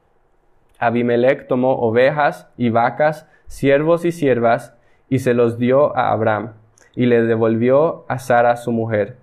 Abimelech 0.79 1.49
tomó 1.49 1.75
ovejas 1.75 2.49
y 2.57 2.71
vacas, 2.71 3.29
siervos 3.47 4.07
y 4.07 4.12
siervas, 4.12 4.75
y 5.11 5.19
se 5.19 5.35
los 5.35 5.59
dio 5.59 5.95
a 5.95 6.11
Abraham, 6.11 6.55
y 6.95 7.05
le 7.05 7.25
devolvió 7.25 8.07
a 8.09 8.19
Sara 8.19 8.57
su 8.57 8.73
mujer. 8.73 9.16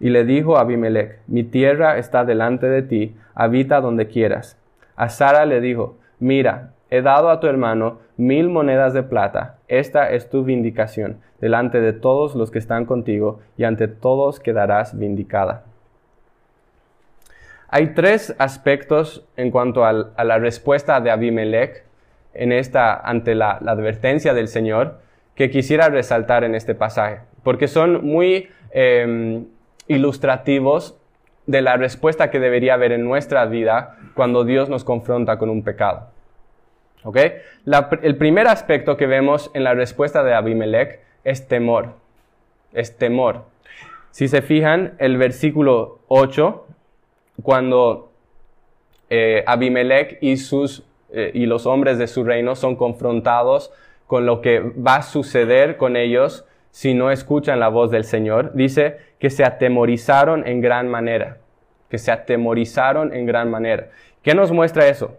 Y 0.00 0.08
le 0.08 0.24
dijo 0.24 0.56
a 0.56 0.62
Abimelech, 0.62 1.18
mi 1.26 1.44
tierra 1.44 1.98
está 1.98 2.24
delante 2.24 2.66
de 2.66 2.80
ti, 2.80 3.16
habita 3.34 3.82
donde 3.82 4.08
quieras. 4.08 4.58
A 4.96 5.10
Sara 5.10 5.44
le 5.44 5.60
dijo, 5.60 5.98
mira, 6.18 6.72
he 6.90 7.02
dado 7.02 7.30
a 7.30 7.40
tu 7.40 7.46
hermano 7.46 7.98
mil 8.16 8.48
monedas 8.48 8.94
de 8.94 9.02
plata, 9.02 9.58
esta 9.68 10.10
es 10.10 10.28
tu 10.28 10.44
vindicación 10.44 11.20
delante 11.40 11.80
de 11.80 11.92
todos 11.92 12.34
los 12.34 12.50
que 12.50 12.58
están 12.58 12.84
contigo 12.84 13.40
y 13.56 13.64
ante 13.64 13.88
todos 13.88 14.40
quedarás 14.40 14.98
vindicada. 14.98 15.64
Hay 17.68 17.88
tres 17.88 18.34
aspectos 18.38 19.26
en 19.36 19.50
cuanto 19.50 19.84
a 19.84 19.92
la 19.92 20.38
respuesta 20.38 21.00
de 21.00 21.10
Abimelech 21.10 21.84
en 22.32 22.52
esta, 22.52 22.94
ante 22.94 23.34
la, 23.34 23.52
advertencia 23.52 24.32
del 24.32 24.48
Señor 24.48 25.00
que 25.34 25.50
quisiera 25.50 25.88
resaltar 25.88 26.44
en 26.44 26.54
este 26.54 26.74
pasaje, 26.74 27.20
porque 27.42 27.68
son 27.68 28.06
muy 28.06 28.48
em, 28.70 29.46
ilustrativos 29.86 30.96
de 31.46 31.62
la 31.62 31.76
respuesta 31.76 32.30
que 32.30 32.40
debería 32.40 32.74
haber 32.74 32.92
en 32.92 33.04
nuestra 33.04 33.44
vida 33.46 33.96
cuando 34.14 34.44
Dios 34.44 34.68
nos 34.68 34.84
confronta 34.84 35.38
con 35.38 35.50
un 35.50 35.62
pecado. 35.62 36.08
¿Okay? 37.04 37.34
el 38.02 38.16
primer 38.16 38.48
aspecto 38.48 38.96
que 38.96 39.06
vemos 39.06 39.50
en 39.54 39.64
la 39.64 39.74
respuesta 39.74 40.24
de 40.24 40.34
Abimelech 40.34 41.00
es 41.24 41.46
temor. 41.46 41.94
Es 42.72 42.96
temor. 42.96 43.44
Si 44.10 44.28
se 44.28 44.42
fijan, 44.42 44.94
el 44.98 45.16
versículo 45.16 46.00
8, 46.08 46.66
cuando 47.42 48.10
eh, 49.10 49.44
Abimelech 49.46 50.18
y, 50.20 50.36
sus, 50.38 50.84
eh, 51.12 51.30
y 51.34 51.46
los 51.46 51.66
hombres 51.66 51.98
de 51.98 52.06
su 52.06 52.24
reino 52.24 52.56
son 52.56 52.76
confrontados 52.76 53.72
con 54.06 54.26
lo 54.26 54.40
que 54.40 54.60
va 54.60 54.96
a 54.96 55.02
suceder 55.02 55.76
con 55.76 55.96
ellos 55.96 56.44
si 56.70 56.94
no 56.94 57.10
escuchan 57.10 57.60
la 57.60 57.68
voz 57.68 57.90
del 57.90 58.04
Señor, 58.04 58.52
dice 58.54 58.98
que 59.18 59.30
se 59.30 59.44
atemorizaron 59.44 60.46
en 60.46 60.60
gran 60.60 60.88
manera, 60.88 61.38
que 61.88 61.98
se 61.98 62.10
atemorizaron 62.10 63.12
en 63.14 63.26
gran 63.26 63.50
manera. 63.50 63.88
¿Qué 64.22 64.34
nos 64.34 64.52
muestra 64.52 64.86
eso? 64.86 65.16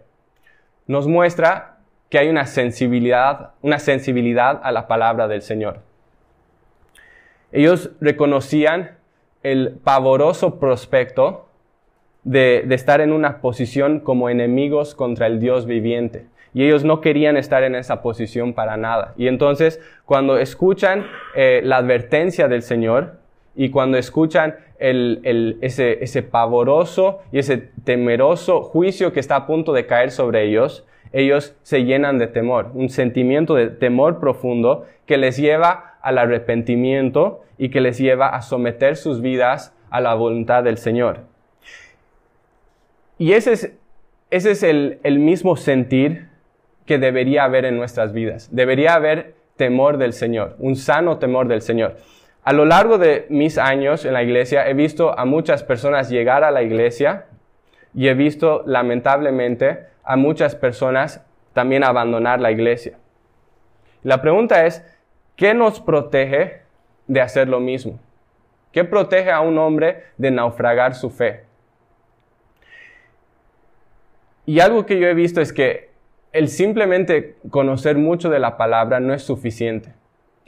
Nos 0.90 1.06
muestra 1.06 1.76
que 2.08 2.18
hay 2.18 2.28
una 2.28 2.46
sensibilidad, 2.46 3.50
una 3.62 3.78
sensibilidad 3.78 4.60
a 4.64 4.72
la 4.72 4.88
palabra 4.88 5.28
del 5.28 5.40
Señor. 5.40 5.82
Ellos 7.52 7.92
reconocían 8.00 8.98
el 9.44 9.78
pavoroso 9.84 10.58
prospecto 10.58 11.46
de, 12.24 12.64
de, 12.66 12.74
estar 12.74 13.00
en 13.00 13.12
una 13.12 13.40
posición 13.40 14.00
como 14.00 14.30
enemigos 14.30 14.96
contra 14.96 15.28
el 15.28 15.38
Dios 15.38 15.64
viviente. 15.64 16.26
Y 16.54 16.64
ellos 16.64 16.82
no 16.82 17.00
querían 17.00 17.36
estar 17.36 17.62
en 17.62 17.76
esa 17.76 18.02
posición 18.02 18.52
para 18.52 18.76
nada. 18.76 19.14
Y 19.16 19.28
entonces, 19.28 19.80
cuando 20.04 20.38
escuchan 20.38 21.06
eh, 21.36 21.60
la 21.62 21.76
advertencia 21.76 22.48
del 22.48 22.62
Señor 22.62 23.19
y 23.54 23.70
cuando 23.70 23.98
escuchan 23.98 24.56
ese, 24.78 26.22
pavoroso 26.22 27.20
y 27.32 27.38
ese 27.38 27.70
temeroso 27.84 28.62
juicio 28.62 29.12
que 29.12 29.20
está 29.20 29.36
a 29.36 29.46
punto 29.46 29.72
de 29.72 29.86
caer 29.86 30.10
sobre 30.10 30.44
ellos, 30.44 30.86
ellos 31.12 31.56
se 31.62 31.84
llenan 31.84 32.18
de 32.18 32.28
temor, 32.28 32.70
un 32.74 32.88
sentimiento 32.88 33.54
de 33.54 33.68
temor 33.68 34.20
profundo 34.20 34.86
que 35.06 35.18
les 35.18 35.36
lleva 35.36 35.98
al 36.02 36.18
arrepentimiento 36.18 37.42
y 37.58 37.70
que 37.70 37.80
les 37.80 37.98
lleva 37.98 38.28
a 38.28 38.42
someter 38.42 38.96
sus 38.96 39.20
vidas 39.20 39.74
a 39.90 40.00
la 40.00 40.14
voluntad 40.14 40.62
del 40.62 40.78
Señor. 40.78 41.24
Y 43.18 43.32
ese 43.32 43.52
es, 43.52 43.72
ese 44.30 44.52
es 44.52 44.62
el, 44.62 45.00
el 45.02 45.18
mismo 45.18 45.56
sentir 45.56 46.28
que 46.86 46.98
debería 46.98 47.44
haber 47.44 47.64
en 47.64 47.76
nuestras 47.76 48.12
vidas. 48.12 48.48
Debería 48.52 48.94
haber 48.94 49.34
temor 49.56 49.98
del 49.98 50.12
Señor, 50.12 50.56
un 50.58 50.76
sano 50.76 51.18
temor 51.18 51.48
del 51.48 51.60
Señor. 51.60 51.96
A 52.42 52.52
lo 52.52 52.64
largo 52.64 52.96
de 52.96 53.26
mis 53.28 53.58
años 53.58 54.04
en 54.04 54.14
la 54.14 54.22
iglesia 54.22 54.68
he 54.68 54.74
visto 54.74 55.18
a 55.18 55.24
muchas 55.24 55.62
personas 55.62 56.08
llegar 56.08 56.42
a 56.42 56.50
la 56.50 56.62
iglesia 56.62 57.26
y 57.94 58.08
he 58.08 58.14
visto 58.14 58.62
lamentablemente 58.66 59.86
a 60.04 60.16
muchas 60.16 60.54
personas 60.54 61.24
también 61.52 61.84
abandonar 61.84 62.40
la 62.40 62.50
iglesia. 62.50 62.98
La 64.02 64.22
pregunta 64.22 64.64
es, 64.64 64.82
¿qué 65.36 65.52
nos 65.52 65.80
protege 65.80 66.62
de 67.06 67.20
hacer 67.20 67.48
lo 67.48 67.60
mismo? 67.60 68.00
¿Qué 68.72 68.84
protege 68.84 69.30
a 69.30 69.40
un 69.40 69.58
hombre 69.58 70.04
de 70.16 70.30
naufragar 70.30 70.94
su 70.94 71.10
fe? 71.10 71.44
Y 74.46 74.60
algo 74.60 74.86
que 74.86 74.98
yo 74.98 75.06
he 75.08 75.14
visto 75.14 75.42
es 75.42 75.52
que 75.52 75.90
el 76.32 76.48
simplemente 76.48 77.36
conocer 77.50 77.98
mucho 77.98 78.30
de 78.30 78.38
la 78.38 78.56
palabra 78.56 78.98
no 79.00 79.12
es 79.12 79.22
suficiente. 79.22 79.92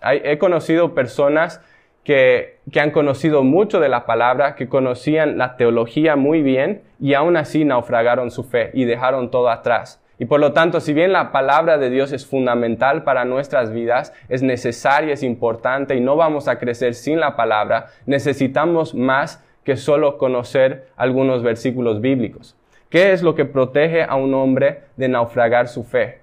he 0.00 0.38
conocido 0.38 0.94
personas 0.94 1.60
que, 2.04 2.58
que, 2.70 2.80
han 2.80 2.90
conocido 2.90 3.42
mucho 3.42 3.80
de 3.80 3.88
la 3.88 4.06
palabra, 4.06 4.54
que 4.54 4.68
conocían 4.68 5.38
la 5.38 5.56
teología 5.56 6.16
muy 6.16 6.42
bien 6.42 6.82
y 7.00 7.14
aún 7.14 7.36
así 7.36 7.64
naufragaron 7.64 8.30
su 8.30 8.44
fe 8.44 8.70
y 8.74 8.84
dejaron 8.84 9.30
todo 9.30 9.50
atrás. 9.50 10.02
Y 10.18 10.26
por 10.26 10.38
lo 10.38 10.52
tanto, 10.52 10.78
si 10.78 10.92
bien 10.92 11.12
la 11.12 11.32
palabra 11.32 11.78
de 11.78 11.90
Dios 11.90 12.12
es 12.12 12.26
fundamental 12.26 13.02
para 13.02 13.24
nuestras 13.24 13.72
vidas, 13.72 14.12
es 14.28 14.42
necesaria, 14.42 15.14
es 15.14 15.24
importante 15.24 15.96
y 15.96 16.00
no 16.00 16.16
vamos 16.16 16.48
a 16.48 16.58
crecer 16.60 16.94
sin 16.94 17.18
la 17.18 17.34
palabra, 17.34 17.88
necesitamos 18.06 18.94
más 18.94 19.42
que 19.64 19.76
solo 19.76 20.18
conocer 20.18 20.88
algunos 20.96 21.42
versículos 21.42 22.00
bíblicos. 22.00 22.56
¿Qué 22.88 23.12
es 23.12 23.22
lo 23.22 23.34
que 23.34 23.46
protege 23.46 24.04
a 24.04 24.14
un 24.16 24.34
hombre 24.34 24.82
de 24.96 25.08
naufragar 25.08 25.66
su 25.66 25.82
fe? 25.82 26.21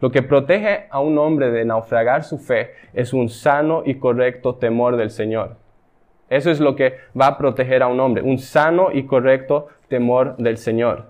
Lo 0.00 0.10
que 0.10 0.22
protege 0.22 0.86
a 0.90 1.00
un 1.00 1.18
hombre 1.18 1.50
de 1.50 1.64
naufragar 1.64 2.24
su 2.24 2.38
fe 2.38 2.74
es 2.94 3.12
un 3.12 3.28
sano 3.28 3.82
y 3.84 3.96
correcto 3.96 4.54
temor 4.54 4.96
del 4.96 5.10
Señor. 5.10 5.56
Eso 6.28 6.50
es 6.50 6.60
lo 6.60 6.76
que 6.76 6.96
va 7.18 7.26
a 7.26 7.38
proteger 7.38 7.82
a 7.82 7.88
un 7.88 8.00
hombre, 8.00 8.22
un 8.22 8.38
sano 8.38 8.90
y 8.92 9.04
correcto 9.04 9.68
temor 9.88 10.36
del 10.36 10.58
Señor. 10.58 11.06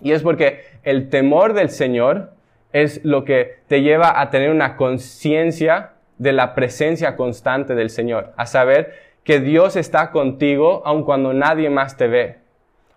Y 0.00 0.12
es 0.12 0.22
porque 0.22 0.60
el 0.82 1.08
temor 1.08 1.52
del 1.52 1.70
Señor 1.70 2.32
es 2.72 3.04
lo 3.04 3.24
que 3.24 3.58
te 3.68 3.82
lleva 3.82 4.20
a 4.20 4.30
tener 4.30 4.50
una 4.50 4.76
conciencia 4.76 5.92
de 6.18 6.32
la 6.32 6.54
presencia 6.54 7.16
constante 7.16 7.74
del 7.74 7.90
Señor, 7.90 8.32
a 8.36 8.46
saber 8.46 8.94
que 9.24 9.40
Dios 9.40 9.76
está 9.76 10.10
contigo 10.10 10.82
aun 10.84 11.04
cuando 11.04 11.32
nadie 11.32 11.70
más 11.70 11.96
te 11.96 12.08
ve, 12.08 12.44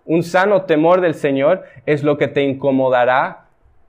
un 0.08 0.22
sano 0.22 0.62
temor 0.62 1.02
del 1.02 1.14
Señor 1.14 1.64
es 1.84 2.02
lo 2.02 2.16
que 2.16 2.28
te 2.28 2.42
incomodará 2.42 3.47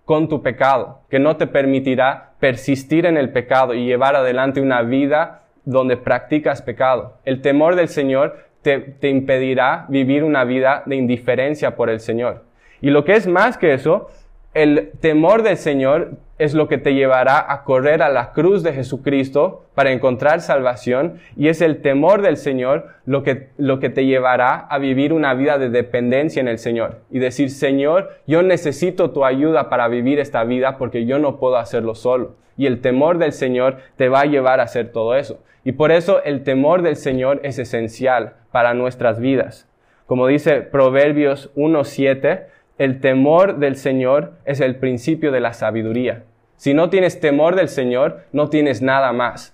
con 0.10 0.28
tu 0.28 0.41
pecado, 0.41 1.02
que 1.08 1.19
no 1.19 1.38
te 1.38 1.45
permitirá 1.45 2.32
persistir 2.39 3.06
en 3.06 3.15
el 3.15 3.30
pecado 3.30 3.76
y 3.76 3.86
llevar 3.86 4.15
adelante 4.15 4.60
una 4.60 4.82
vida 4.82 5.43
donde 5.65 5.98
practicas 5.98 6.63
pecado. 6.63 7.19
El 7.26 7.43
temor 7.43 7.76
del 7.76 7.89
Señor 7.89 8.39
te, 8.63 8.80
te 8.80 9.08
impedirá 9.10 9.86
vivir 9.88 10.24
una 10.24 10.45
vida 10.45 10.82
de 10.88 10.95
indiferencia 10.95 11.76
por 11.76 11.91
el 11.91 12.00
Señor. 12.00 12.45
Y 12.82 12.89
lo 12.89 13.06
que 13.06 13.13
es 13.13 13.28
más 13.28 13.60
que 13.60 13.76
eso, 13.76 14.10
el 14.54 14.92
temor 15.00 15.44
del 15.44 15.58
Señor 15.58 16.14
es 16.40 16.54
lo 16.54 16.68
que 16.68 16.78
te 16.78 16.94
llevará 16.94 17.52
a 17.52 17.64
correr 17.64 18.02
a 18.02 18.10
la 18.10 18.32
cruz 18.32 18.64
de 18.64 18.74
Jesucristo 18.74 19.66
para 19.76 19.92
encontrar 19.92 20.42
salvación 20.42 21.20
y 21.36 21.50
es 21.50 21.62
el 21.62 21.82
temor 21.82 22.22
del 22.22 22.38
Señor 22.38 22.88
lo 23.06 23.24
que, 23.24 23.50
lo 23.58 23.80
que 23.80 23.90
te 23.90 24.06
llevará 24.06 24.56
a 24.56 24.80
vivir 24.80 25.14
una 25.14 25.34
vida 25.34 25.58
de 25.58 25.70
dependencia 25.70 26.40
en 26.40 26.48
el 26.48 26.58
Señor 26.58 27.02
y 27.12 27.20
decir, 27.20 27.52
Señor, 27.52 28.10
yo 28.26 28.42
necesito 28.42 29.12
tu 29.12 29.26
ayuda 29.26 29.70
para 29.70 29.88
vivir 29.88 30.18
esta 30.18 30.44
vida 30.46 30.78
porque 30.78 31.06
yo 31.06 31.20
no 31.20 31.38
puedo 31.38 31.58
hacerlo 31.58 31.94
solo. 31.94 32.36
Y 32.58 32.66
el 32.66 32.82
temor 32.82 33.18
del 33.20 33.34
Señor 33.34 33.78
te 33.98 34.10
va 34.10 34.22
a 34.22 34.26
llevar 34.26 34.60
a 34.60 34.64
hacer 34.64 34.92
todo 34.92 35.16
eso. 35.16 35.44
Y 35.64 35.74
por 35.74 35.92
eso 35.92 36.24
el 36.24 36.44
temor 36.44 36.82
del 36.82 36.96
Señor 36.96 37.42
es 37.44 37.60
esencial 37.60 38.34
para 38.52 38.74
nuestras 38.74 39.20
vidas. 39.20 39.68
Como 40.06 40.26
dice 40.26 40.62
Proverbios 40.62 41.54
1.7, 41.56 42.46
el 42.80 43.02
temor 43.02 43.58
del 43.58 43.76
Señor 43.76 44.34
es 44.46 44.62
el 44.62 44.78
principio 44.78 45.32
de 45.32 45.42
la 45.42 45.54
sabiduría. 45.54 46.24
Si 46.56 46.74
no 46.74 46.89
tienes 46.89 47.20
temor 47.20 47.56
del 47.56 47.70
Señor, 47.70 48.22
no 48.32 48.50
tienes 48.50 48.82
nada 48.82 49.12
más. 49.12 49.54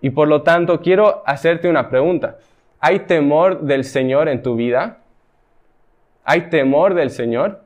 Y 0.00 0.10
por 0.10 0.28
lo 0.28 0.42
tanto, 0.42 0.80
quiero 0.80 1.22
hacerte 1.26 1.68
una 1.68 1.90
pregunta. 1.90 2.38
¿Hay 2.80 3.00
temor 3.00 3.62
del 3.62 3.84
Señor 3.84 4.28
en 4.28 4.42
tu 4.42 4.54
vida? 4.54 4.98
¿Hay 6.24 6.50
temor 6.50 6.94
del 6.94 7.10
Señor? 7.10 7.62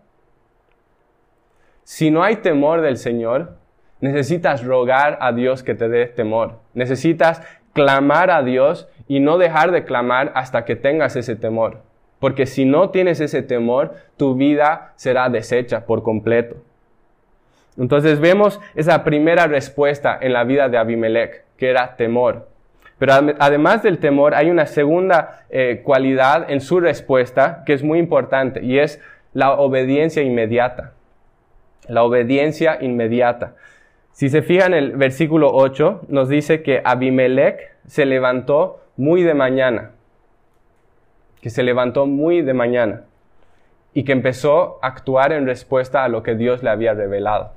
Si 1.84 2.10
no 2.10 2.24
hay 2.24 2.36
temor 2.36 2.80
del 2.80 2.96
Señor, 2.96 3.56
necesitas 4.00 4.64
rogar 4.64 5.18
a 5.20 5.32
Dios 5.32 5.62
que 5.62 5.74
te 5.74 5.88
dé 5.90 6.06
temor. 6.06 6.60
Necesitas 6.72 7.42
clamar 7.74 8.30
a 8.30 8.42
Dios 8.42 8.88
y 9.08 9.20
no 9.20 9.36
dejar 9.36 9.72
de 9.72 9.84
clamar 9.84 10.32
hasta 10.34 10.64
que 10.64 10.74
tengas 10.74 11.16
ese 11.16 11.36
temor. 11.36 11.82
Porque 12.18 12.46
si 12.46 12.64
no 12.64 12.90
tienes 12.90 13.20
ese 13.20 13.42
temor, 13.42 13.94
tu 14.16 14.34
vida 14.34 14.92
será 14.96 15.28
deshecha 15.28 15.84
por 15.86 16.02
completo. 16.02 16.56
Entonces 17.78 18.20
vemos 18.20 18.60
esa 18.74 19.04
primera 19.04 19.46
respuesta 19.46 20.18
en 20.20 20.32
la 20.32 20.44
vida 20.44 20.68
de 20.68 20.78
Abimelech, 20.78 21.44
que 21.56 21.68
era 21.68 21.96
temor. 21.96 22.48
Pero 22.98 23.12
además 23.38 23.82
del 23.82 23.98
temor, 23.98 24.34
hay 24.34 24.48
una 24.48 24.66
segunda 24.66 25.44
eh, 25.50 25.82
cualidad 25.84 26.50
en 26.50 26.62
su 26.62 26.80
respuesta 26.80 27.62
que 27.66 27.74
es 27.74 27.82
muy 27.82 27.98
importante 27.98 28.64
y 28.64 28.78
es 28.78 29.00
la 29.34 29.52
obediencia 29.52 30.22
inmediata. 30.22 30.94
La 31.88 32.02
obediencia 32.04 32.78
inmediata. 32.80 33.54
Si 34.12 34.30
se 34.30 34.40
fijan 34.40 34.72
en 34.72 34.82
el 34.82 34.96
versículo 34.96 35.50
8, 35.52 36.06
nos 36.08 36.30
dice 36.30 36.62
que 36.62 36.80
Abimelech 36.82 37.76
se 37.86 38.06
levantó 38.06 38.80
muy 38.96 39.22
de 39.22 39.34
mañana. 39.34 39.90
Que 41.46 41.50
se 41.50 41.62
levantó 41.62 42.06
muy 42.06 42.42
de 42.42 42.54
mañana. 42.54 43.04
Y 43.94 44.02
que 44.02 44.10
empezó 44.10 44.80
a 44.82 44.88
actuar 44.88 45.30
en 45.30 45.46
respuesta 45.46 46.02
a 46.02 46.08
lo 46.08 46.24
que 46.24 46.34
Dios 46.34 46.64
le 46.64 46.70
había 46.70 46.92
revelado. 46.92 47.52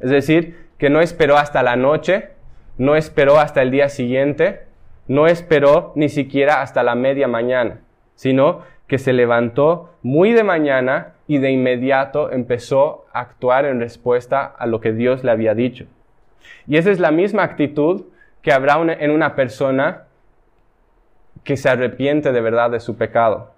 Es 0.00 0.10
decir, 0.10 0.68
que 0.76 0.90
no 0.90 1.00
esperó 1.00 1.38
hasta 1.38 1.62
la 1.62 1.76
noche, 1.76 2.28
no 2.76 2.96
esperó 2.96 3.38
hasta 3.38 3.62
el 3.62 3.70
día 3.70 3.88
siguiente, 3.88 4.66
no 5.08 5.28
esperó 5.28 5.94
ni 5.94 6.10
siquiera 6.10 6.60
hasta 6.60 6.82
la 6.82 6.94
media 6.94 7.26
mañana, 7.26 7.80
sino 8.16 8.64
que 8.86 8.98
se 8.98 9.14
levantó 9.14 9.94
muy 10.02 10.32
de 10.32 10.44
mañana 10.44 11.14
y 11.26 11.38
de 11.38 11.52
inmediato 11.52 12.30
empezó 12.30 13.06
a 13.14 13.20
actuar 13.20 13.64
en 13.64 13.80
respuesta 13.80 14.44
a 14.44 14.66
lo 14.66 14.82
que 14.82 14.92
Dios 14.92 15.24
le 15.24 15.30
había 15.30 15.54
dicho. 15.54 15.86
Y 16.66 16.76
esa 16.76 16.90
es 16.90 17.00
la 17.00 17.12
misma 17.12 17.44
actitud 17.44 18.04
que 18.42 18.52
habrá 18.52 18.78
en 19.00 19.10
una 19.10 19.36
persona 19.36 20.04
que 21.44 21.56
se 21.56 21.68
arrepiente 21.68 22.32
de 22.32 22.40
verdad 22.40 22.70
de 22.70 22.80
su 22.80 22.96
pecado. 22.96 23.54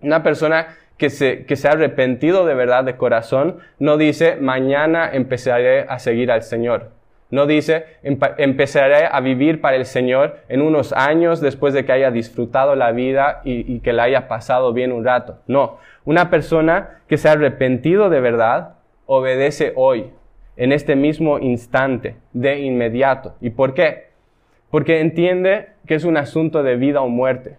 Una 0.00 0.22
persona 0.22 0.76
que 0.96 1.10
se, 1.10 1.44
que 1.46 1.56
se 1.56 1.68
ha 1.68 1.72
arrepentido 1.72 2.44
de 2.44 2.54
verdad 2.54 2.84
de 2.84 2.96
corazón 2.96 3.58
no 3.78 3.96
dice, 3.96 4.36
mañana 4.36 5.10
empezaré 5.12 5.82
a 5.88 5.98
seguir 5.98 6.30
al 6.30 6.42
Señor. 6.42 6.90
No 7.30 7.46
dice, 7.46 7.84
empezaré 8.02 9.06
a 9.10 9.20
vivir 9.20 9.60
para 9.60 9.76
el 9.76 9.84
Señor 9.84 10.38
en 10.48 10.62
unos 10.62 10.94
años 10.94 11.40
después 11.40 11.74
de 11.74 11.84
que 11.84 11.92
haya 11.92 12.10
disfrutado 12.10 12.74
la 12.74 12.90
vida 12.92 13.42
y, 13.44 13.70
y, 13.70 13.80
que 13.80 13.92
la 13.92 14.04
haya 14.04 14.28
pasado 14.28 14.72
bien 14.72 14.92
un 14.92 15.04
rato. 15.04 15.38
No, 15.46 15.78
una 16.06 16.30
persona 16.30 17.00
que 17.06 17.18
se 17.18 17.28
ha 17.28 17.32
arrepentido 17.32 18.08
de 18.08 18.20
verdad 18.20 18.76
obedece 19.04 19.74
hoy, 19.76 20.10
en 20.56 20.72
este 20.72 20.96
mismo 20.96 21.38
instante, 21.38 22.16
de 22.32 22.60
inmediato. 22.60 23.34
¿Y 23.42 23.50
por 23.50 23.74
qué? 23.74 24.07
Porque 24.70 25.00
entiende 25.00 25.70
que 25.86 25.94
es 25.94 26.04
un 26.04 26.16
asunto 26.16 26.62
de 26.62 26.76
vida 26.76 27.00
o 27.00 27.08
muerte. 27.08 27.56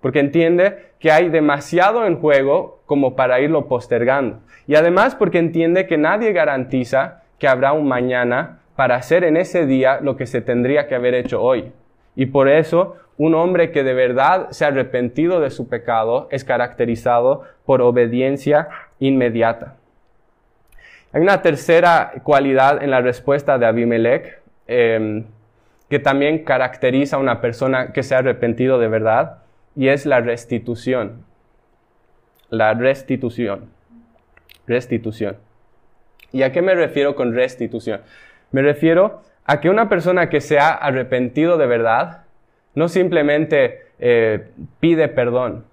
Porque 0.00 0.20
entiende 0.20 0.92
que 0.98 1.10
hay 1.10 1.28
demasiado 1.28 2.06
en 2.06 2.20
juego 2.20 2.80
como 2.86 3.16
para 3.16 3.40
irlo 3.40 3.66
postergando. 3.66 4.40
Y 4.66 4.74
además 4.74 5.14
porque 5.14 5.38
entiende 5.38 5.86
que 5.86 5.96
nadie 5.96 6.32
garantiza 6.32 7.22
que 7.38 7.48
habrá 7.48 7.72
un 7.72 7.88
mañana 7.88 8.60
para 8.76 8.96
hacer 8.96 9.24
en 9.24 9.36
ese 9.36 9.66
día 9.66 10.00
lo 10.00 10.16
que 10.16 10.26
se 10.26 10.40
tendría 10.40 10.86
que 10.86 10.94
haber 10.94 11.14
hecho 11.14 11.42
hoy. 11.42 11.72
Y 12.16 12.26
por 12.26 12.48
eso 12.48 12.96
un 13.16 13.34
hombre 13.34 13.70
que 13.70 13.84
de 13.84 13.94
verdad 13.94 14.50
se 14.50 14.64
ha 14.64 14.68
arrepentido 14.68 15.40
de 15.40 15.50
su 15.50 15.68
pecado 15.68 16.28
es 16.30 16.44
caracterizado 16.44 17.42
por 17.64 17.80
obediencia 17.80 18.68
inmediata. 18.98 19.76
Hay 21.12 21.22
una 21.22 21.42
tercera 21.42 22.12
cualidad 22.24 22.82
en 22.82 22.90
la 22.90 23.00
respuesta 23.00 23.56
de 23.56 23.66
Abimelech 23.66 24.40
em, 24.66 25.24
que 25.88 25.98
también 25.98 26.44
caracteriza 26.44 27.16
a 27.16 27.18
una 27.20 27.40
persona 27.40 27.92
que 27.92 28.02
se 28.02 28.14
ha 28.14 28.18
arrepentido 28.18 28.78
de 28.78 28.88
verdad 28.88 29.38
y 29.76 29.88
es 29.88 30.06
la 30.06 30.20
restitución. 30.20 31.24
La 32.50 32.74
restitución. 32.74 33.70
Restitución. 34.66 35.36
¿Y 36.32 36.42
a 36.42 36.52
qué 36.52 36.62
me 36.62 36.74
refiero 36.74 37.14
con 37.14 37.34
restitución? 37.34 38.00
Me 38.50 38.62
refiero 38.62 39.22
a 39.44 39.60
que 39.60 39.70
una 39.70 39.88
persona 39.88 40.28
que 40.28 40.40
se 40.40 40.58
ha 40.58 40.70
arrepentido 40.70 41.58
de 41.58 41.66
verdad 41.66 42.24
no 42.74 42.88
simplemente 42.88 43.86
eh, 43.98 44.48
pide 44.80 45.08
perdón. 45.08 45.64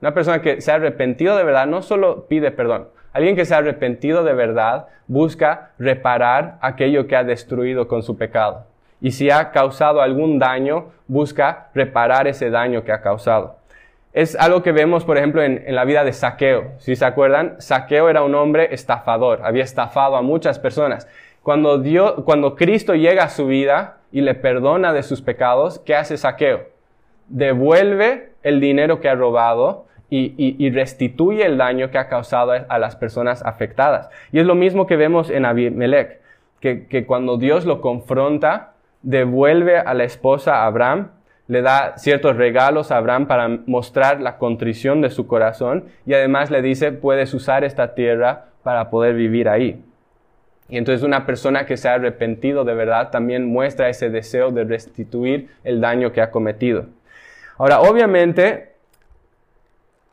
Una 0.00 0.14
persona 0.14 0.40
que 0.40 0.60
se 0.60 0.70
ha 0.72 0.76
arrepentido 0.76 1.36
de 1.36 1.44
verdad 1.44 1.66
no 1.66 1.82
solo 1.82 2.26
pide 2.28 2.50
perdón. 2.50 2.88
Alguien 3.12 3.36
que 3.36 3.44
se 3.44 3.54
ha 3.54 3.58
arrepentido 3.58 4.24
de 4.24 4.32
verdad 4.32 4.88
busca 5.06 5.72
reparar 5.78 6.58
aquello 6.62 7.06
que 7.06 7.16
ha 7.16 7.24
destruido 7.24 7.88
con 7.88 8.02
su 8.02 8.16
pecado. 8.16 8.66
Y 9.02 9.10
si 9.10 9.30
ha 9.30 9.50
causado 9.50 10.00
algún 10.00 10.38
daño, 10.38 10.92
busca 11.08 11.70
reparar 11.74 12.28
ese 12.28 12.50
daño 12.50 12.84
que 12.84 12.92
ha 12.92 13.02
causado. 13.02 13.56
Es 14.12 14.36
algo 14.36 14.62
que 14.62 14.70
vemos, 14.70 15.04
por 15.04 15.18
ejemplo, 15.18 15.42
en, 15.42 15.64
la 15.66 15.84
vida 15.84 16.04
de 16.04 16.12
Saqueo. 16.12 16.72
Si 16.78 16.94
se 16.94 17.04
acuerdan, 17.04 17.56
Saqueo 17.58 18.08
era 18.08 18.22
un 18.22 18.36
hombre 18.36 18.72
estafador, 18.72 19.40
había 19.42 19.64
estafado 19.64 20.14
a 20.16 20.22
muchas 20.22 20.60
personas. 20.60 21.08
Cuando, 21.42 21.78
Dios, 21.78 22.14
cuando 22.24 22.54
Cristo 22.54 22.94
llega 22.94 23.24
a 23.24 23.28
su 23.28 23.46
vida 23.46 23.96
y 24.12 24.20
le 24.20 24.34
perdona 24.34 24.92
de 24.92 25.02
sus 25.02 25.20
pecados, 25.20 25.80
¿qué 25.80 25.96
hace 25.96 26.16
Saqueo? 26.16 26.68
Devuelve 27.26 28.30
el 28.44 28.60
dinero 28.60 29.00
que 29.00 29.08
ha 29.08 29.16
robado 29.16 29.86
y, 30.10 30.70
restituye 30.70 31.44
el 31.44 31.56
daño 31.56 31.90
que 31.90 31.98
ha 31.98 32.08
causado 32.08 32.52
a 32.68 32.78
las 32.78 32.94
personas 32.94 33.42
afectadas. 33.44 34.10
Y 34.30 34.38
es 34.38 34.46
lo 34.46 34.54
mismo 34.54 34.86
que 34.86 34.96
vemos 34.96 35.30
en 35.30 35.46
Abimelech, 35.46 36.20
que 36.60 37.04
cuando 37.06 37.38
Dios 37.38 37.64
lo 37.64 37.80
confronta, 37.80 38.71
devuelve 39.02 39.78
a 39.78 39.94
la 39.94 40.04
esposa 40.04 40.56
a 40.56 40.66
Abraham, 40.66 41.10
le 41.48 41.62
da 41.62 41.98
ciertos 41.98 42.36
regalos 42.36 42.90
a 42.90 42.96
Abraham 42.96 43.26
para 43.26 43.48
mostrar 43.48 44.20
la 44.20 44.38
contrición 44.38 45.00
de 45.00 45.10
su 45.10 45.26
corazón 45.26 45.84
y 46.06 46.14
además 46.14 46.50
le 46.50 46.62
dice, 46.62 46.92
puedes 46.92 47.34
usar 47.34 47.64
esta 47.64 47.94
tierra 47.94 48.46
para 48.62 48.90
poder 48.90 49.14
vivir 49.14 49.48
ahí. 49.48 49.84
Y 50.68 50.78
entonces 50.78 51.02
una 51.02 51.26
persona 51.26 51.66
que 51.66 51.76
se 51.76 51.88
ha 51.88 51.94
arrepentido 51.94 52.64
de 52.64 52.74
verdad 52.74 53.10
también 53.10 53.46
muestra 53.46 53.88
ese 53.88 54.08
deseo 54.08 54.50
de 54.50 54.64
restituir 54.64 55.50
el 55.64 55.80
daño 55.80 56.12
que 56.12 56.22
ha 56.22 56.30
cometido. 56.30 56.86
Ahora, 57.58 57.80
obviamente, 57.80 58.72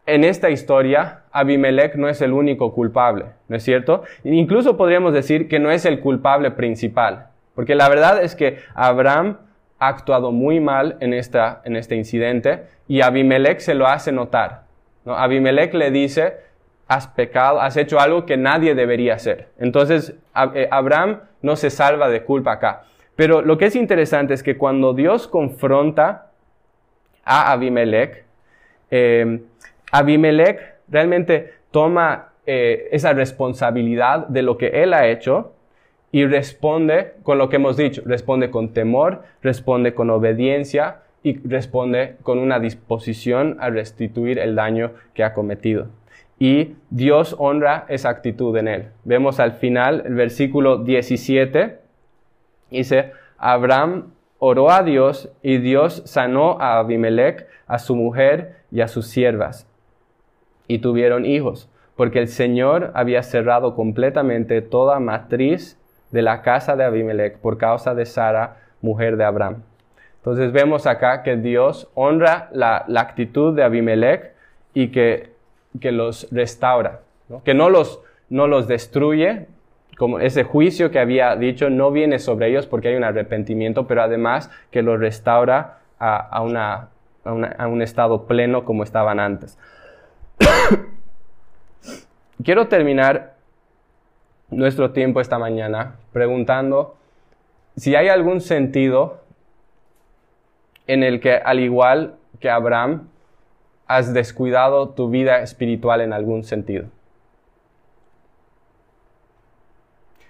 en 0.06 0.24
esta 0.24 0.50
historia, 0.50 1.22
Abimelech 1.32 1.96
no 1.96 2.10
es 2.10 2.22
el 2.22 2.34
único 2.34 2.74
culpable, 2.74 3.26
¿no 3.48 3.56
es 3.56 3.64
cierto? 3.64 4.04
Incluso 4.24 4.76
podríamos 4.76 5.14
decir 5.14 5.48
que 5.48 5.60
no 5.60 5.72
es 5.72 5.86
el 5.86 6.00
culpable 6.00 6.52
principal, 6.52 7.28
porque 7.56 7.76
la 7.76 7.90
verdad 7.90 8.24
es 8.24 8.36
que 8.36 8.60
Abraham 8.74 9.38
ha 9.80 9.88
actuado 9.88 10.32
muy 10.32 10.60
mal 10.60 10.98
en, 11.00 11.14
esta, 11.14 11.62
en 11.66 11.76
este 11.76 11.96
incidente 11.96 12.64
y 12.88 13.02
Abimelech 13.02 13.60
se 13.60 13.74
lo 13.74 13.88
hace 13.88 14.12
notar. 14.12 14.64
¿no? 15.06 15.16
Abimelech 15.16 15.74
le 15.74 15.92
dice, 15.92 16.38
has 16.88 17.08
pecado, 17.08 17.62
has 17.62 17.78
hecho 17.78 18.00
algo 18.00 18.26
que 18.26 18.36
nadie 18.38 18.76
debería 18.76 19.16
hacer. 19.16 19.48
Entonces, 19.58 20.16
eh, 20.54 20.68
Abraham 20.72 21.20
no 21.42 21.56
se 21.56 21.70
salva 21.70 22.10
de 22.10 22.24
culpa 22.24 22.54
acá. 22.54 22.84
Pero 23.16 23.42
lo 23.42 23.58
que 23.58 23.66
es 23.66 23.76
interesante 23.76 24.34
es 24.34 24.44
que 24.44 24.58
cuando 24.58 24.94
Dios 24.94 25.28
confronta 25.28 26.32
a 27.24 27.52
Abimelech, 27.52 28.24
eh, 28.92 29.42
Abimelech 29.92 30.76
realmente 30.88 31.54
toma 31.72 32.30
eh, 32.46 32.88
esa 32.92 33.14
responsabilidad 33.14 34.28
de 34.28 34.42
lo 34.42 34.58
que 34.58 34.68
él 34.68 34.94
ha 34.94 35.08
hecho 35.08 35.54
y 36.12 36.26
responde 36.26 37.14
con 37.24 37.38
lo 37.38 37.50
que 37.50 37.58
hemos 37.58 37.78
dicho, 37.78 38.02
responde 38.06 38.50
con 38.50 38.74
temor, 38.74 39.24
responde 39.42 39.94
con 39.94 40.10
obediencia 40.10 41.02
y 41.24 41.38
responde 41.48 42.16
con 42.24 42.40
una 42.40 42.60
disposición 42.60 43.58
a 43.60 43.70
restituir 43.70 44.40
el 44.40 44.56
daño 44.56 44.92
que 45.14 45.24
ha 45.24 45.34
cometido 45.34 45.88
y 46.40 46.78
Dios 46.90 47.36
honra 47.38 47.86
esa 47.90 48.10
actitud 48.10 48.56
en 48.56 48.70
él. 48.70 48.88
Vemos 49.04 49.40
al 49.42 49.52
final 49.52 50.04
el 50.06 50.16
versículo 50.16 50.78
17, 50.78 51.80
dice, 52.72 53.12
Abraham 53.38 54.14
oró 54.40 54.72
a 54.72 54.84
Dios 54.84 55.30
y 55.44 55.58
Dios 55.58 56.02
sanó 56.06 56.60
a 56.62 56.80
Abimelech, 56.80 57.46
a 57.68 57.78
su 57.78 57.96
mujer 57.96 58.56
y 58.72 58.80
a 58.80 58.88
sus 58.88 59.08
siervas. 59.08 59.68
Y 60.68 60.80
tuvieron 60.80 61.26
hijos, 61.26 61.70
porque 61.98 62.20
el 62.20 62.30
Señor 62.30 62.92
había 62.96 63.22
cerrado 63.22 63.76
completamente 63.76 64.62
toda 64.62 65.00
matriz 65.02 65.78
de 66.12 66.22
la 66.22 66.42
casa 66.42 66.76
de 66.76 66.84
Abimelech 66.84 67.38
por 67.38 67.58
causa 67.58 67.94
de 67.94 68.06
Sara, 68.06 68.58
mujer 68.82 69.18
de 69.18 69.26
Abraham. 69.26 69.64
Entonces 70.18 70.52
vemos 70.52 70.86
acá 70.86 71.24
que 71.24 71.38
Dios 71.38 71.90
honra 71.94 72.50
la, 72.52 72.84
la 72.88 73.02
actitud 73.02 73.56
de 73.56 73.64
Abimelech 73.64 74.34
y 74.74 74.90
que 74.90 75.30
que 75.80 75.92
los 75.92 76.28
restaura, 76.32 77.02
que 77.44 77.54
no 77.54 77.70
los, 77.70 78.02
no 78.30 78.48
los 78.48 78.68
destruye, 78.68 79.48
como 79.98 80.20
ese 80.20 80.44
juicio 80.44 80.92
que 80.92 81.00
había 81.00 81.36
dicho 81.36 81.70
no 81.70 81.92
viene 81.92 82.20
sobre 82.20 82.48
ellos 82.48 82.66
porque 82.66 82.88
hay 82.88 82.96
un 82.96 83.04
arrepentimiento, 83.04 83.86
pero 83.86 84.02
además 84.02 84.50
que 84.72 84.82
los 84.82 85.00
restaura 85.00 85.80
a, 86.00 86.18
a, 86.18 86.42
una, 86.42 86.90
a 87.24 87.68
un 87.68 87.82
estado 87.82 88.26
pleno 88.26 88.64
como 88.64 88.84
estaban 88.84 89.20
antes. 89.20 89.58
Quiero 92.44 92.68
terminar 92.68 93.36
nuestro 94.52 94.92
tiempo 94.92 95.22
esta 95.22 95.38
mañana 95.38 95.96
preguntando 96.12 96.96
si 97.76 97.96
hay 97.96 98.10
algún 98.10 98.42
sentido 98.42 99.22
en 100.88 101.04
el 101.04 101.20
que, 101.20 101.36
al 101.36 101.60
igual 101.60 102.16
que 102.40 102.50
Abraham, 102.50 103.08
has 103.88 104.14
descuidado 104.14 104.90
tu 104.90 105.10
vida 105.10 105.42
espiritual 105.42 106.02
en 106.02 106.14
algún 106.14 106.44
sentido. 106.44 106.88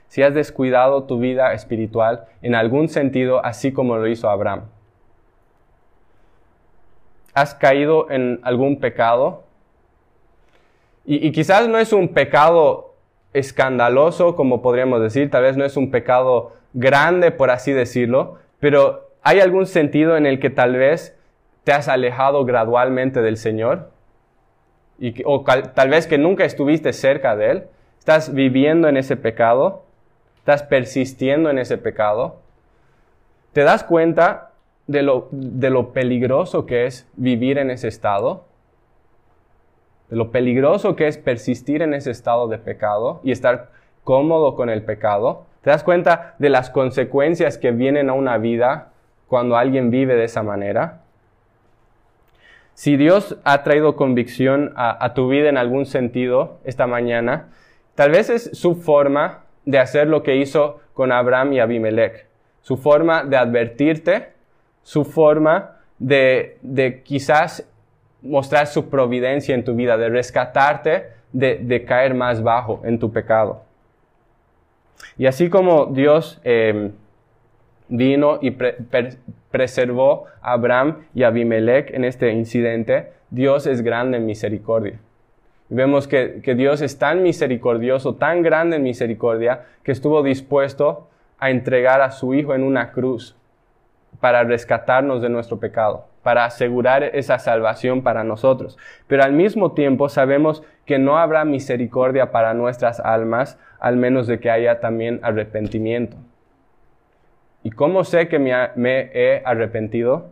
Si 0.10 0.24
has 0.24 0.34
descuidado 0.34 1.04
tu 1.04 1.20
vida 1.20 1.54
espiritual 1.54 2.26
en 2.42 2.56
algún 2.56 2.90
sentido, 2.90 3.46
así 3.46 3.72
como 3.72 3.96
lo 3.98 4.08
hizo 4.08 4.30
Abraham. 4.30 4.64
Has 7.34 7.54
caído 7.54 8.10
en 8.10 8.40
algún 8.44 8.80
pecado. 8.80 9.44
Y, 11.06 11.32
quizás 11.32 11.68
no 11.68 11.78
es 11.78 11.94
un 11.94 12.10
pecado 12.10 12.89
escandaloso, 13.34 14.36
como 14.36 14.62
podríamos 14.62 15.02
decir, 15.02 15.30
tal 15.30 15.44
vez 15.44 15.58
no 15.58 15.66
es 15.66 15.78
un 15.78 15.92
pecado 15.92 16.54
grande, 16.74 17.32
por 17.32 17.52
así 17.52 17.72
decirlo, 17.72 18.38
pero 18.60 19.10
hay 19.22 19.40
algún 19.40 19.66
sentido 19.66 20.18
en 20.18 20.26
el 20.26 20.40
que 20.40 20.50
tal 20.50 20.76
vez 20.76 21.16
te 21.64 21.72
has 21.72 21.88
alejado 21.88 22.46
gradualmente 22.46 23.22
del 23.22 23.38
Señor, 23.38 23.92
y 25.00 25.22
o 25.26 25.44
tal 25.44 25.90
vez 25.90 26.08
que 26.08 26.18
nunca 26.18 26.44
estuviste 26.44 26.92
cerca 26.94 27.36
de 27.36 27.52
Él, 27.52 27.64
estás 28.00 28.34
viviendo 28.34 28.88
en 28.88 28.98
ese 28.98 29.16
pecado, 29.16 29.84
estás 30.38 30.64
persistiendo 30.64 31.50
en 31.50 31.60
ese 31.60 31.78
pecado, 31.78 32.38
¿te 33.54 33.64
das 33.64 33.84
cuenta 33.84 34.52
de 34.88 35.04
lo, 35.04 35.28
de 35.32 35.70
lo 35.70 35.94
peligroso 35.94 36.66
que 36.66 36.86
es 36.86 37.08
vivir 37.16 37.58
en 37.60 37.70
ese 37.70 37.88
estado? 37.88 38.46
De 40.10 40.16
lo 40.16 40.32
peligroso 40.32 40.96
que 40.96 41.08
es 41.08 41.18
persistir 41.18 41.82
en 41.82 41.94
ese 41.94 42.12
estado 42.12 42.48
de 42.48 42.58
pecado 42.58 43.22
y 43.24 43.32
estar 43.32 43.70
cómodo 44.04 44.56
con 44.56 44.70
el 44.70 44.84
pecado. 44.84 45.46
¿Te 45.62 45.70
das 45.70 45.84
cuenta 45.84 46.36
de 46.40 46.50
las 46.50 46.70
consecuencias 46.70 47.58
que 47.58 47.72
vienen 47.72 48.10
a 48.10 48.14
una 48.14 48.38
vida 48.38 48.92
cuando 49.28 49.58
alguien 49.58 49.92
vive 49.92 50.16
de 50.16 50.24
esa 50.24 50.42
manera? 50.42 51.02
Si 52.74 52.96
Dios 52.96 53.38
ha 53.44 53.62
traído 53.62 53.96
convicción 53.96 54.72
a, 54.78 55.14
tu 55.14 55.28
vida 55.28 55.50
en 55.50 55.58
algún 55.58 55.86
sentido 55.86 56.60
esta 56.64 56.88
mañana, 56.88 57.50
tal 57.94 58.12
vez 58.12 58.30
es 58.30 58.58
su 58.58 58.76
forma 58.76 59.44
de 59.66 59.80
hacer 59.80 60.08
lo 60.08 60.24
que 60.24 60.38
hizo 60.38 60.80
con 60.94 61.12
Abraham 61.12 61.54
y 61.54 61.60
Abimelech. 61.60 62.26
Su 62.62 62.78
forma 62.78 63.26
de 63.26 63.38
advertirte, 63.38 64.30
su 64.82 65.04
forma 65.04 65.76
de, 66.00 66.58
de 66.62 67.04
quizás 67.04 67.69
mostrar 68.22 68.68
su 68.68 68.90
providencia 68.90 69.56
en 69.56 69.64
tu 69.64 69.76
vida, 69.76 69.98
de 69.98 70.10
rescatarte 70.10 71.20
de, 71.32 71.86
caer 71.86 72.14
más 72.14 72.42
bajo 72.42 72.82
en 72.84 73.00
tu 73.00 73.12
pecado. 73.12 73.64
Y 75.18 75.26
así 75.26 75.50
como 75.50 75.86
Dios 75.88 76.40
eh, 76.44 76.92
vino 77.88 78.40
y 78.42 78.52
preservó 79.52 80.26
a 80.42 80.54
Abraham 80.54 81.06
y 81.14 81.24
a 81.24 81.28
Abimelech 81.28 81.92
en 81.94 82.06
este 82.06 82.32
incidente, 82.32 83.12
Dios 83.30 83.68
es 83.68 83.82
grande 83.82 84.18
en 84.18 84.26
misericordia. 84.26 85.00
vemos 85.70 86.08
que, 86.08 86.42
que, 86.44 86.56
Dios 86.56 86.82
es 86.82 86.98
tan 86.98 87.22
misericordioso, 87.22 88.16
tan 88.16 88.42
grande 88.42 88.78
en 88.78 88.84
misericordia, 88.84 89.66
que 89.84 89.92
estuvo 89.92 90.24
dispuesto 90.24 91.08
a 91.38 91.52
entregar 91.52 92.02
a 92.02 92.12
su 92.12 92.34
Hijo 92.34 92.56
en 92.56 92.64
una 92.64 92.92
cruz 92.92 93.36
para 94.20 94.44
rescatarnos 94.44 95.22
de 95.22 95.30
nuestro 95.30 95.60
pecado, 95.60 96.06
para 96.24 96.46
asegurar 96.46 97.04
esa 97.04 97.40
salvación 97.40 98.02
para 98.04 98.24
nosotros. 98.24 98.78
Pero 99.08 99.24
al 99.24 99.34
mismo 99.34 99.72
tiempo 99.72 100.10
sabemos 100.10 100.64
que 100.86 101.00
no 101.00 101.18
habrá 101.18 101.46
misericordia 101.46 102.32
para 102.32 102.54
nuestras 102.54 103.00
almas, 103.00 103.58
al 103.80 103.96
menos 103.96 104.28
de 104.28 104.40
que 104.40 104.50
haya 104.50 104.80
también 104.80 105.20
arrepentimiento. 105.24 106.18
¿Y 107.64 107.72
cómo 107.72 108.04
sé 108.04 108.28
que 108.28 108.40
me, 108.40 109.10
he 109.14 109.42
arrepentido? 109.46 110.32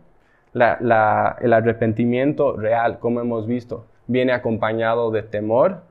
el 0.54 1.52
arrepentimiento 1.52 2.56
real, 2.56 2.98
como 2.98 3.20
hemos 3.20 3.46
visto, 3.46 3.86
viene 4.06 4.32
acompañado 4.32 5.10
de 5.10 5.22
temor, 5.22 5.82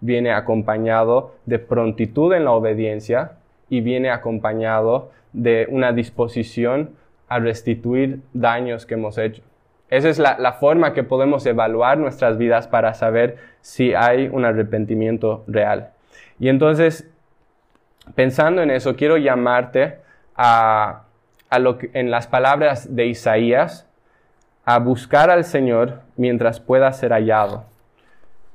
viene 0.00 0.32
acompañado 0.32 1.34
de 1.44 1.58
prontitud 1.58 2.32
en 2.32 2.44
la 2.44 2.52
obediencia 2.52 3.32
y 3.68 3.82
viene 3.82 4.10
acompañado 4.10 5.10
de 5.32 5.68
una 5.70 5.92
disposición 5.92 6.96
a 7.28 7.38
restituir 7.38 8.20
daños 8.32 8.86
que 8.86 8.94
hemos 8.94 9.18
hecho. 9.18 9.42
Esa 9.88 10.08
es 10.08 10.18
la, 10.18 10.36
la, 10.38 10.54
forma 10.54 10.94
que 10.94 11.04
podemos 11.04 11.46
evaluar 11.46 11.98
nuestras 11.98 12.38
vidas 12.38 12.66
para 12.66 12.94
saber 12.94 13.36
si 13.60 13.94
hay 13.94 14.28
un 14.28 14.44
arrepentimiento 14.44 15.44
real. 15.46 15.90
Y 16.38 16.48
entonces, 16.48 17.08
pensando 18.14 18.62
en 18.62 18.70
eso, 18.70 18.96
quiero 18.96 19.16
llamarte 19.16 19.98
a, 20.36 21.02
lo 21.58 21.78
que, 21.78 21.90
en 21.94 22.10
las 22.10 22.26
palabras 22.26 22.94
de 22.94 23.06
Isaías, 23.06 23.88
a 24.64 24.78
buscar 24.78 25.30
al 25.30 25.44
Señor 25.44 26.00
mientras 26.16 26.60
pueda 26.60 26.92
ser 26.92 27.12
hallado 27.12 27.64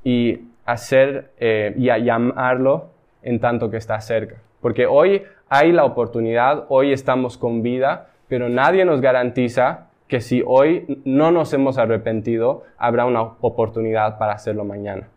y 0.03 0.41
hacer 0.65 1.31
eh, 1.39 1.73
y 1.77 1.89
a 1.89 1.97
llamarlo 1.97 2.89
en 3.23 3.39
tanto 3.39 3.71
que 3.71 3.77
está 3.77 3.99
cerca. 4.01 4.35
Porque 4.61 4.85
hoy 4.85 5.23
hay 5.49 5.71
la 5.71 5.85
oportunidad, 5.85 6.65
hoy 6.69 6.91
estamos 6.91 7.37
con 7.37 7.63
vida, 7.63 8.09
pero 8.31 8.47
nadie 8.47 8.85
nos 8.85 9.01
garantiza 9.01 9.89
que 10.07 10.21
si 10.21 10.41
hoy 10.47 11.01
no 11.03 11.31
nos 11.31 11.51
hemos 11.51 11.77
arrepentido, 11.77 12.63
habrá 12.77 13.05
una 13.05 13.21
oportunidad 13.23 14.17
para 14.17 14.31
hacerlo 14.31 14.63
mañana. 14.63 15.09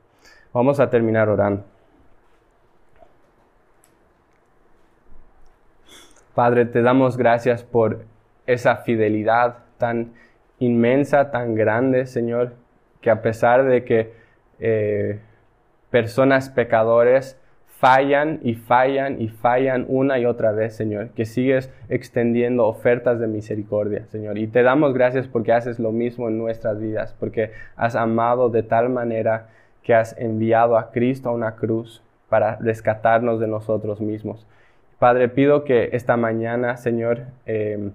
Vamos 0.53 0.81
a 0.81 0.91
terminar 0.91 1.29
orando. 1.29 1.63
Padre, 6.35 6.65
te 6.65 6.83
damos 6.83 7.17
gracias 7.17 7.63
por 7.63 8.05
esa 8.47 8.79
fidelidad 8.79 9.59
tan 9.79 10.15
inmensa, 10.59 11.31
tan 11.31 11.55
grande, 11.55 12.07
Señor, 12.07 12.55
que 13.01 13.11
a 13.11 13.23
pesar 13.23 13.65
de 13.65 13.85
que 13.85 14.13
eh, 14.59 15.21
personas 15.89 16.51
pecadores 16.51 17.41
fallan 17.79 18.41
y 18.43 18.55
fallan 18.55 19.21
y 19.21 19.29
fallan 19.29 19.85
una 19.89 20.19
y 20.19 20.27
otra 20.27 20.53
vez, 20.53 20.75
Señor, 20.75 21.11
que 21.11 21.25
sigues 21.25 21.73
extendiendo 21.89 22.67
ofertas 22.67 23.19
de 23.21 23.27
misericordia, 23.27 24.07
Señor. 24.07 24.39
Y 24.39 24.47
te 24.47 24.63
damos 24.63 24.95
gracias 24.95 25.27
porque 25.27 25.53
haces 25.53 25.79
lo 25.79 25.93
mismo 25.93 26.29
en 26.29 26.39
nuestras 26.39 26.81
vidas, 26.81 27.15
porque 27.19 27.51
has 27.77 27.97
amado 27.97 28.49
de 28.49 28.63
tal 28.63 28.91
manera 28.91 29.49
que 29.83 29.95
has 29.95 30.17
enviado 30.19 30.79
a 30.79 30.91
Cristo 30.93 31.29
a 31.29 31.33
una 31.33 31.57
cruz 31.57 32.03
para 32.29 32.57
rescatarnos 32.57 33.39
de 33.39 33.49
nosotros 33.49 34.01
mismos. 34.01 34.47
Padre, 34.99 35.29
pido 35.29 35.65
que 35.65 35.91
esta 35.93 36.17
mañana, 36.17 36.77
Señor, 36.77 37.25
em, 37.45 37.93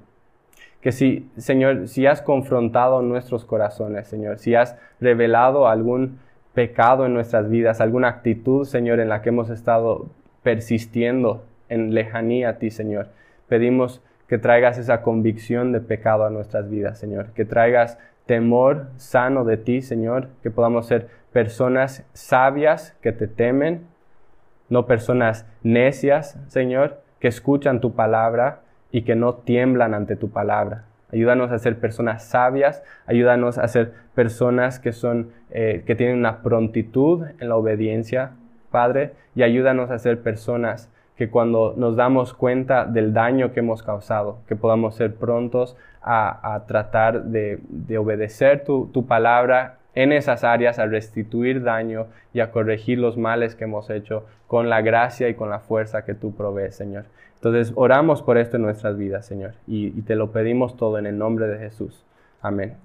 que 0.82 0.92
si, 0.92 1.30
Señor, 1.38 1.88
si 1.88 2.06
has 2.06 2.22
confrontado 2.22 3.02
nuestros 3.02 3.44
corazones, 3.44 4.08
Señor, 4.08 4.38
si 4.38 4.56
has 4.56 4.78
revelado 5.02 5.68
algún 5.68 6.20
pecado 6.54 7.06
en 7.06 7.14
nuestras 7.14 7.50
vidas, 7.50 7.82
alguna 7.82 8.10
actitud, 8.10 8.66
Señor, 8.66 9.00
en 9.00 9.10
la 9.10 9.22
que 9.22 9.30
hemos 9.30 9.50
estado 9.50 10.08
persistiendo 10.44 11.46
en 11.70 11.94
lejanía 11.94 12.50
a 12.50 12.58
ti, 12.58 12.72
Señor, 12.72 13.10
pedimos 13.48 14.02
que 14.28 14.38
traigas 14.38 14.78
esa 14.78 15.02
convicción 15.02 15.72
de 15.72 15.82
pecado 15.82 16.26
a 16.26 16.30
nuestras 16.30 16.70
vidas, 16.70 17.00
Señor, 17.00 17.28
que 17.34 17.46
traigas 17.46 17.98
temor 18.26 18.88
sano 18.98 19.44
de 19.44 19.58
ti, 19.58 19.82
Señor, 19.82 20.30
que 20.44 20.52
podamos 20.52 20.86
ser 20.86 21.08
personas 21.32 22.06
sabias 22.14 22.96
que 23.02 23.12
te 23.12 23.28
temen, 23.28 23.88
no 24.70 24.86
personas 24.86 25.48
necias, 25.64 26.38
Señor, 26.48 27.02
que 27.20 27.28
escuchan 27.28 27.82
tu 27.82 27.96
palabra 27.96 28.62
y 28.92 29.02
que 29.02 29.16
no 29.16 29.36
tiemblan 29.36 29.94
ante 29.94 30.16
tu 30.16 30.30
palabra. 30.30 30.86
Ayúdanos 31.12 31.52
a 31.52 31.60
ser 31.60 31.80
personas 31.80 32.24
sabias, 32.24 32.84
ayúdanos 33.08 33.58
a 33.58 33.67
ser 33.67 33.93
personas 34.13 34.80
que 34.80 34.91
son, 34.91 35.32
eh, 35.50 35.84
que 35.86 35.95
tienen 35.95 36.17
una 36.17 36.41
prontitud 36.41 37.26
en 37.39 37.50
la 37.50 37.56
obediencia, 37.56 38.32
Padre, 38.72 39.13
y 39.36 39.43
ayúdanos 39.43 39.89
a 39.89 40.00
ser 40.00 40.22
personas 40.22 40.91
que 41.17 41.30
cuando 41.30 41.74
nos 41.76 41.95
damos 41.95 42.34
cuenta 42.34 42.86
del 42.86 43.13
daño 43.13 43.52
que 43.52 43.60
hemos 43.60 43.84
causado, 43.84 44.38
que 44.48 44.56
podamos 44.56 44.95
ser 44.95 45.15
prontos 45.15 45.76
a, 46.02 46.63
tratar 46.67 47.24
de, 47.26 47.60
obedecer 47.98 48.63
tu, 48.63 48.88
tu 48.93 49.06
palabra 49.06 49.80
en 49.95 50.13
esas 50.13 50.43
áreas 50.43 50.80
a 50.80 50.86
restituir 50.86 51.63
daño 51.63 52.08
y 52.34 52.39
a 52.39 52.52
corregir 52.52 53.00
los 53.00 53.17
males 53.17 53.56
que 53.56 53.65
hemos 53.65 53.89
hecho 53.89 54.26
con 54.48 54.69
la 54.69 54.82
gracia 54.82 55.28
y 55.28 55.34
con 55.34 55.50
la 55.50 55.60
fuerza 55.60 56.06
que 56.06 56.13
tú 56.13 56.34
provees, 56.34 56.76
Señor. 56.76 57.06
Entonces, 57.39 57.71
oramos 57.75 58.21
por 58.21 58.38
esto 58.38 58.58
en 58.58 58.63
nuestras 58.63 58.97
vidas, 58.97 59.25
Señor, 59.25 59.54
y, 59.65 59.88
y 59.88 60.02
te 60.02 60.15
lo 60.15 60.32
pedimos 60.32 60.75
todo 60.75 60.97
en 60.97 61.06
el 61.06 61.17
nombre 61.17 61.47
de 61.47 61.58
Jesús. 61.58 62.04
Amén. 62.41 62.75